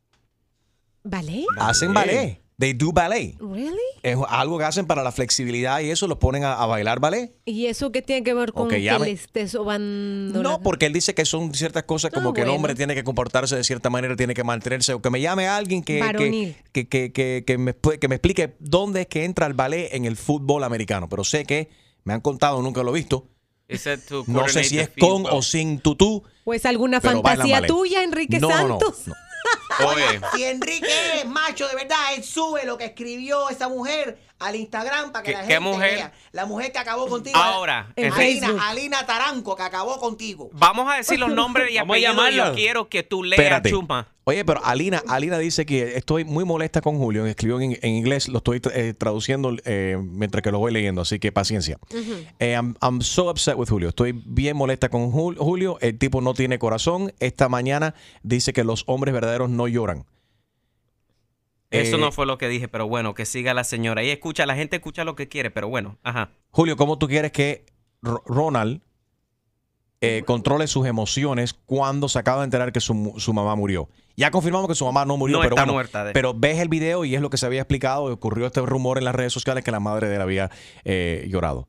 [1.02, 1.44] ¿Ballet?
[1.58, 2.40] Hacen ballet.
[2.58, 3.36] They do ballet.
[3.38, 3.76] ¿Really?
[4.02, 7.30] Es algo que hacen para la flexibilidad y eso los ponen a, a bailar ballet.
[7.44, 10.86] ¿Y eso qué tiene que ver con que ya me- le esté sobando No, porque
[10.86, 13.62] él dice que son ciertas cosas como Ah, que el hombre tiene que comportarse de
[13.62, 16.00] cierta manera, tiene que mantenerse, o que me llame alguien que,
[16.72, 20.04] que, que, que, que me, que me explique dónde es que entra el ballet en
[20.04, 21.08] el fútbol americano.
[21.08, 21.68] Pero sé que
[22.04, 23.26] me han contado, nunca lo he visto.
[24.26, 26.22] No sé si es con o sin tutú.
[26.44, 27.68] Pues alguna Pero bailan fantasía ballet.
[27.68, 29.02] tuya, Enrique No, no, no, Santos.
[29.86, 30.20] Oye.
[30.34, 30.86] Si Enrique
[31.18, 35.30] es macho de verdad, él sube lo que escribió esa mujer al Instagram para que
[35.32, 35.94] ¿Qué- la qué gente mujer?
[35.94, 36.12] vea.
[36.32, 37.36] La mujer que acabó contigo.
[37.38, 38.60] Ahora, en Alina, Facebook.
[38.64, 40.48] Alina Taranco, que acabó contigo.
[40.52, 42.14] Vamos a decir los nombres y Vamos a apellidos.
[42.14, 42.48] y llamarla.
[42.48, 43.70] Yo quiero que tú leas, Espérate.
[43.70, 44.08] Chuma.
[44.30, 47.24] Oye, pero Alina, Alina dice que estoy muy molesta con Julio.
[47.24, 51.18] Escribió en, en inglés, lo estoy eh, traduciendo eh, mientras que lo voy leyendo, así
[51.18, 51.78] que paciencia.
[52.38, 53.88] Eh, I'm, I'm so upset with Julio.
[53.88, 55.78] Estoy bien molesta con Jul- Julio.
[55.80, 57.14] El tipo no tiene corazón.
[57.20, 60.04] Esta mañana dice que los hombres verdaderos no lloran.
[61.70, 64.04] Eso Eh, no fue lo que dije, pero bueno, que siga la señora.
[64.04, 66.32] Y escucha, la gente escucha lo que quiere, pero bueno, ajá.
[66.50, 67.64] Julio, ¿cómo tú quieres que
[68.02, 68.82] Ro- Ronald
[70.02, 73.88] eh, controle sus emociones cuando se acaba de enterar que su, mu- su mamá murió?
[74.18, 76.58] Ya confirmamos que su mamá no murió, No pero está bueno, muerta de- pero ves
[76.58, 78.04] el video y es lo que se había explicado.
[78.06, 80.50] Ocurrió este rumor en las redes sociales que la madre de él había
[80.84, 81.68] eh, llorado.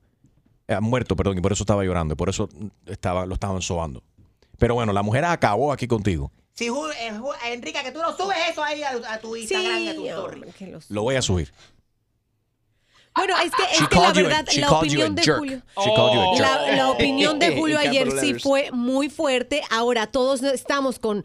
[0.68, 2.50] Eh, muerto, perdón, y por eso estaba llorando, y por eso
[2.88, 4.02] estaba, lo estaban sobando.
[4.58, 6.32] Pero bueno, la mujer acabó aquí contigo.
[6.54, 9.78] Si Ju- eh, Ju- Enrique, que tú no subes eso ahí a, a tu Instagram
[9.80, 10.42] y a tu story.
[10.90, 11.52] Lo voy a subir.
[13.16, 15.24] Bueno, es que, es que la a- verdad, la opinión de.
[15.38, 15.62] Julio.
[16.40, 19.62] La, la opinión de Julio ayer sí fue muy fuerte.
[19.72, 21.24] Ahora todos estamos con,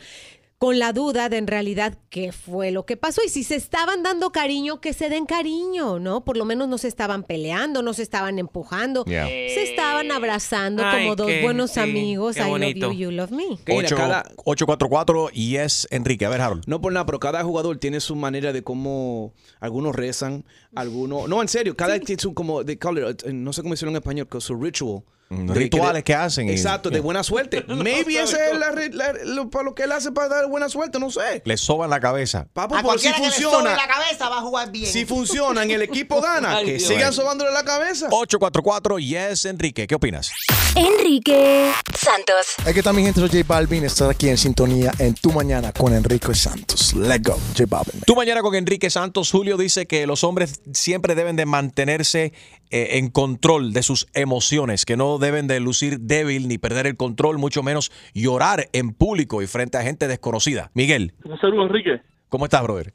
[0.64, 3.20] con la duda de en realidad qué fue lo que pasó.
[3.22, 6.24] Y si se estaban dando cariño, que se den cariño, ¿no?
[6.24, 9.04] Por lo menos no se estaban peleando, no se estaban empujando.
[9.04, 9.26] Yeah.
[9.26, 12.38] Se estaban abrazando Ay, como dos qué- buenos sí, amigos.
[12.38, 13.44] I love you, you love me.
[13.70, 13.98] Ocho-
[14.46, 16.24] 844 y es Enrique.
[16.24, 16.64] A ver, Harold.
[16.66, 21.28] No por nada, pero cada jugador tiene su manera de cómo algunos rezan, algunos...
[21.28, 23.90] No, en serio, cada tiene su como, they call it, uh, no sé cómo decirlo
[23.90, 25.02] en español, que su ritual.
[25.49, 27.64] Rituales que hacen y- Exacto, de buena suerte.
[27.68, 30.68] Maybe ese es la re- la- lo, para lo que él hace para dar buena
[30.68, 31.43] suerte, no sé.
[31.45, 32.47] Le soban la cabeza.
[32.53, 34.91] Papo, A si que le funciona, la cabeza va a jugar bien.
[34.91, 36.89] si funciona, en el equipo gana, Ay, que Dios.
[36.89, 38.09] sigan sobándole la cabeza.
[38.11, 39.87] 844 yes Enrique.
[39.87, 40.30] ¿Qué opinas?
[40.76, 42.47] Enrique Santos.
[42.66, 45.95] Aquí está mi gente, soy J Balvin, estar aquí en sintonía en Tu Mañana con
[45.95, 46.95] Enrique Santos.
[46.95, 48.01] Let's go, J Balvin.
[48.07, 49.30] Tu mañana con Enrique Santos.
[49.30, 52.32] Julio dice que los hombres siempre deben de mantenerse
[52.70, 56.97] eh, en control de sus emociones, que no deben de lucir débil ni perder el
[56.97, 60.70] control, mucho menos llorar en público y frente a gente desconocida.
[60.75, 62.01] Miguel, Un saludo, Enrique.
[62.29, 62.93] ¿cómo estás, brother?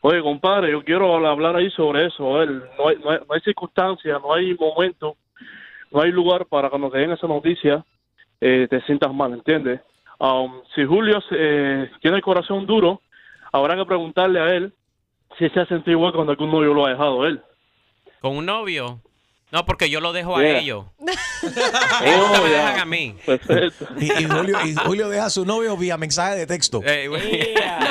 [0.00, 2.34] Oye, compadre, yo quiero hablar ahí sobre eso.
[2.34, 5.16] A ver, no, hay, no, hay, no hay circunstancia, no hay momento,
[5.90, 7.84] no hay lugar para cuando te den esa noticia
[8.40, 9.80] eh, te sientas mal, ¿entiendes?
[10.20, 13.02] Um, si Julio eh, tiene el corazón duro,
[13.52, 14.72] habrá que preguntarle a él
[15.38, 17.40] si se ha sentido igual cuando algún novio lo ha dejado él.
[18.20, 19.00] ¿Con un novio?
[19.50, 20.56] No, porque yo lo dejo Yeah.
[20.56, 20.84] a ellos.
[22.04, 23.16] ellos no me dejan a mí.
[23.24, 23.86] Perfecto.
[23.98, 26.82] Y, y Julio, y Julio deja a su novio vía mensaje de texto.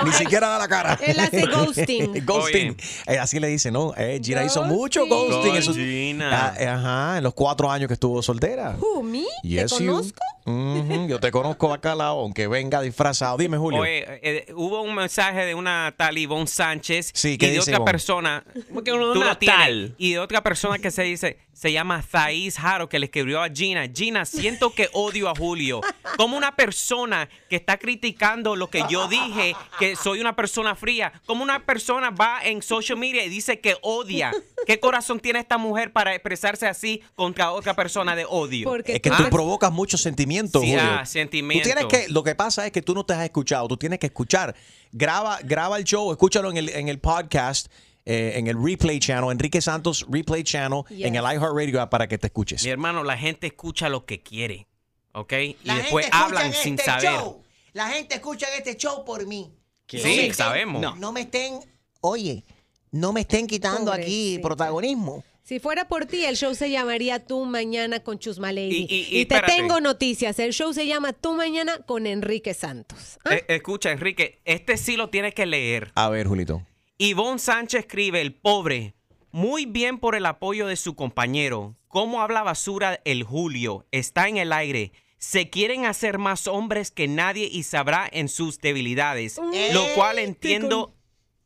[0.06, 1.00] Ni siquiera da la cara.
[1.02, 2.14] Él hace ghosting.
[2.26, 2.78] ghosting.
[3.08, 3.94] Eh, así le dice, ¿no?
[3.98, 5.56] Eh, Gina hizo mucho ghosting.
[5.56, 5.78] en sus-
[6.22, 8.76] Ah, eh, ajá, en los cuatro años que estuvo soltera.
[8.80, 9.24] Who, me?
[9.44, 9.92] Yes, ¿Te you.
[9.94, 11.08] conozco?
[11.10, 13.38] Yo te conozco acá al lado, aunque venga disfrazado.
[13.38, 13.82] Dime, Julio.
[13.82, 17.64] Oye, eh, hubo un mensaje de una tal Ivonne Sánchez Sí, y ¿qué de dice
[17.72, 17.92] otra Ivonne?
[17.92, 18.44] persona.
[18.74, 19.96] Porque tú una lo tienes, tal.
[19.98, 23.50] Y de otra persona que se dice, se llama Thais Haro, que le escribió a
[23.50, 23.90] Gina.
[23.92, 25.82] Gina, siento que odio a Julio.
[26.16, 31.12] Como una persona que está criticando lo que yo dije, que soy una persona fría.
[31.26, 34.32] Como una persona va en social media y dice que odia.
[34.68, 38.76] ¿Qué corazón tiene esta mujer para expresarse así contra otra persona de odio?
[38.76, 40.84] es que tú provocas muchos sentimientos, Sí, Julio.
[40.84, 41.68] ah, sentimientos.
[41.68, 43.98] Tú tienes que, lo que pasa es que tú no te has escuchado, tú tienes
[43.98, 44.56] que escuchar.
[44.92, 47.68] Graba, graba el show, escúchalo en el, en el podcast,
[48.10, 52.18] eh, en el Replay Channel, Enrique Santos Replay Channel, en el iHeartRadio app para que
[52.18, 52.64] te escuches.
[52.64, 54.66] Mi hermano, la gente escucha lo que quiere,
[55.12, 55.34] ¿ok?
[55.34, 57.04] Y La después hablan sin este saber.
[57.12, 57.44] show.
[57.74, 59.52] La gente escucha este show por mí.
[59.88, 60.82] Sí, No me estén- sabemos.
[60.82, 60.96] No.
[60.96, 61.60] no me estén,
[62.02, 62.44] oye,
[62.92, 65.24] no me estén quitando aquí protagonismo.
[65.44, 68.86] Si fuera por ti, el show se llamaría Tú Mañana con Chusma Lady.
[68.90, 69.54] Y- y- y te espérate.
[69.62, 70.38] tengo noticias.
[70.40, 73.18] El show se llama Tú Mañana con Enrique Santos.
[73.32, 75.92] Eh, escucha, Enrique, este sí lo tienes que leer.
[75.96, 76.64] A ver, Julito.
[77.00, 78.96] Ivonne Sánchez escribe, el pobre,
[79.32, 81.76] muy bien por el apoyo de su compañero.
[81.88, 83.86] ¿Cómo habla basura el Julio?
[83.92, 84.94] Está en el aire.
[85.20, 89.40] Se quieren hacer más hombres que nadie y sabrá en sus debilidades.
[89.74, 90.96] Lo cual entiendo,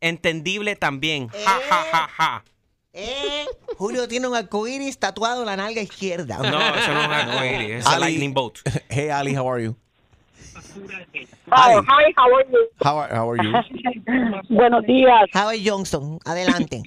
[0.00, 1.28] entendible también.
[1.28, 2.44] Ja, ja, ja, ja.
[2.94, 3.44] Eh,
[3.76, 6.38] Julio tiene un arcoíris tatuado en la nalga izquierda.
[6.38, 6.46] No,
[6.76, 8.58] eso no es un arcoíris, es lightning bolt.
[8.88, 9.76] Hey, Ali, how are you?
[10.74, 12.68] Oh, hi, how are you?
[12.82, 13.52] How are, how are you?
[14.48, 15.28] Buenos días.
[15.34, 16.82] Howard Johnston, adelante.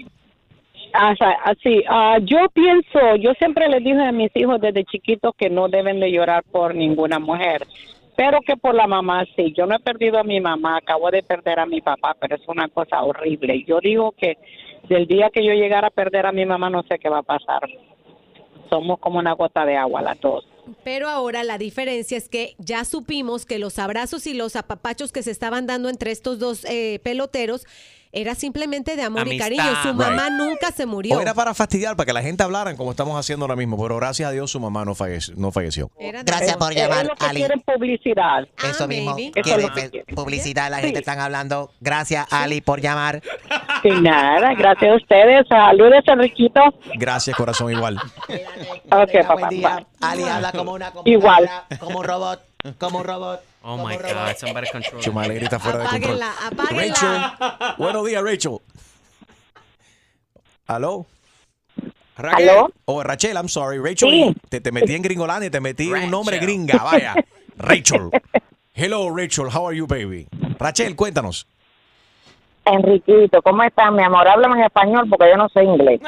[0.94, 5.50] Así, así, ah, yo pienso, yo siempre les dije a mis hijos desde chiquitos que
[5.50, 7.68] no deben de llorar por ninguna mujer,
[8.16, 9.54] pero que por la mamá sí.
[9.56, 12.48] Yo no he perdido a mi mamá, acabo de perder a mi papá, pero es
[12.48, 13.64] una cosa horrible.
[13.68, 14.38] Yo digo que
[14.88, 17.24] del día que yo llegara a perder a mi mamá, no sé qué va a
[17.24, 17.68] pasar.
[18.70, 20.48] Somos como una gota de agua las dos.
[20.84, 25.24] Pero ahora la diferencia es que ya supimos que los abrazos y los apapachos que
[25.24, 27.66] se estaban dando entre estos dos eh, peloteros
[28.16, 29.64] era simplemente de amor y cariño.
[29.84, 30.34] Su mamá Right.
[30.38, 31.18] nunca se murió.
[31.18, 33.98] O era para fastidiar, para que la gente hablara como estamos haciendo ahora mismo, pero
[33.98, 35.34] gracias a Dios su mamá no falleció.
[35.38, 35.92] No falleció.
[36.24, 37.40] Gracias por Es llamar, lo que Ali.
[37.42, 38.48] quieren publicidad.
[38.64, 39.16] Eso mismo.
[39.18, 40.06] es que pe- quieren.
[40.16, 40.84] publicidad, la Sí.
[40.84, 41.72] gente están hablando.
[41.82, 43.22] Gracias, Ali, por llamar.
[43.84, 45.46] Sin nada, gracias a ustedes.
[45.48, 46.62] Saludos, Enriquito.
[46.96, 48.00] Gracias, corazón, igual.
[48.92, 49.36] Ok, papá.
[49.36, 49.76] Buen día.
[49.76, 49.86] bye.
[50.02, 51.50] Ali habla como una Igual.
[51.50, 52.42] computadora, como un robot,
[52.80, 53.42] como un robot.
[53.68, 55.02] Oh my God, somebody control.
[55.02, 56.22] Chumaleri está fuera de control.
[56.22, 57.36] Apáguenla.
[57.40, 58.60] Rachel, buenos días, Rachel.
[60.68, 61.06] ¿Aló?
[62.16, 62.70] ¿Aló?
[62.86, 63.80] Oh, Rachel, I'm sorry.
[63.80, 64.36] Rachel, Sí.
[64.50, 67.16] te, te metí en Gringolandia y te metí un nombre gringa, vaya.
[67.58, 68.12] Rachel.
[68.76, 69.48] Hello, Rachel.
[69.50, 70.28] How are you, baby?
[70.60, 71.48] Rachel, cuéntanos.
[72.66, 74.28] Enriquito, ¿cómo estás, mi amor?
[74.28, 76.02] Háblame en español porque yo no sé inglés.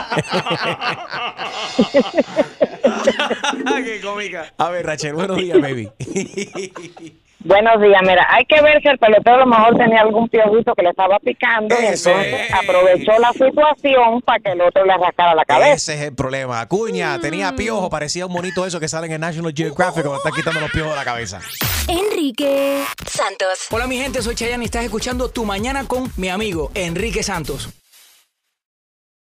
[3.84, 4.52] Qué cómica.
[4.58, 5.90] A ver, Rachel, buenos días, baby.
[7.42, 10.74] Buenos días, mira, hay que ver si el pelotero a lo mejor tenía algún piojito
[10.74, 15.34] que le estaba picando y entonces aprovechó la situación para que el otro le arrancara
[15.34, 15.72] la cabeza.
[15.72, 16.60] Ese es el problema.
[16.60, 20.30] Acuña, tenía piojo, parecía un monito eso que sale en el National Geographic cuando está
[20.32, 21.40] quitando los piojos de la cabeza.
[21.88, 23.68] Enrique Santos.
[23.70, 27.70] Hola mi gente, soy Chayanne y estás escuchando Tu Mañana con mi amigo Enrique Santos.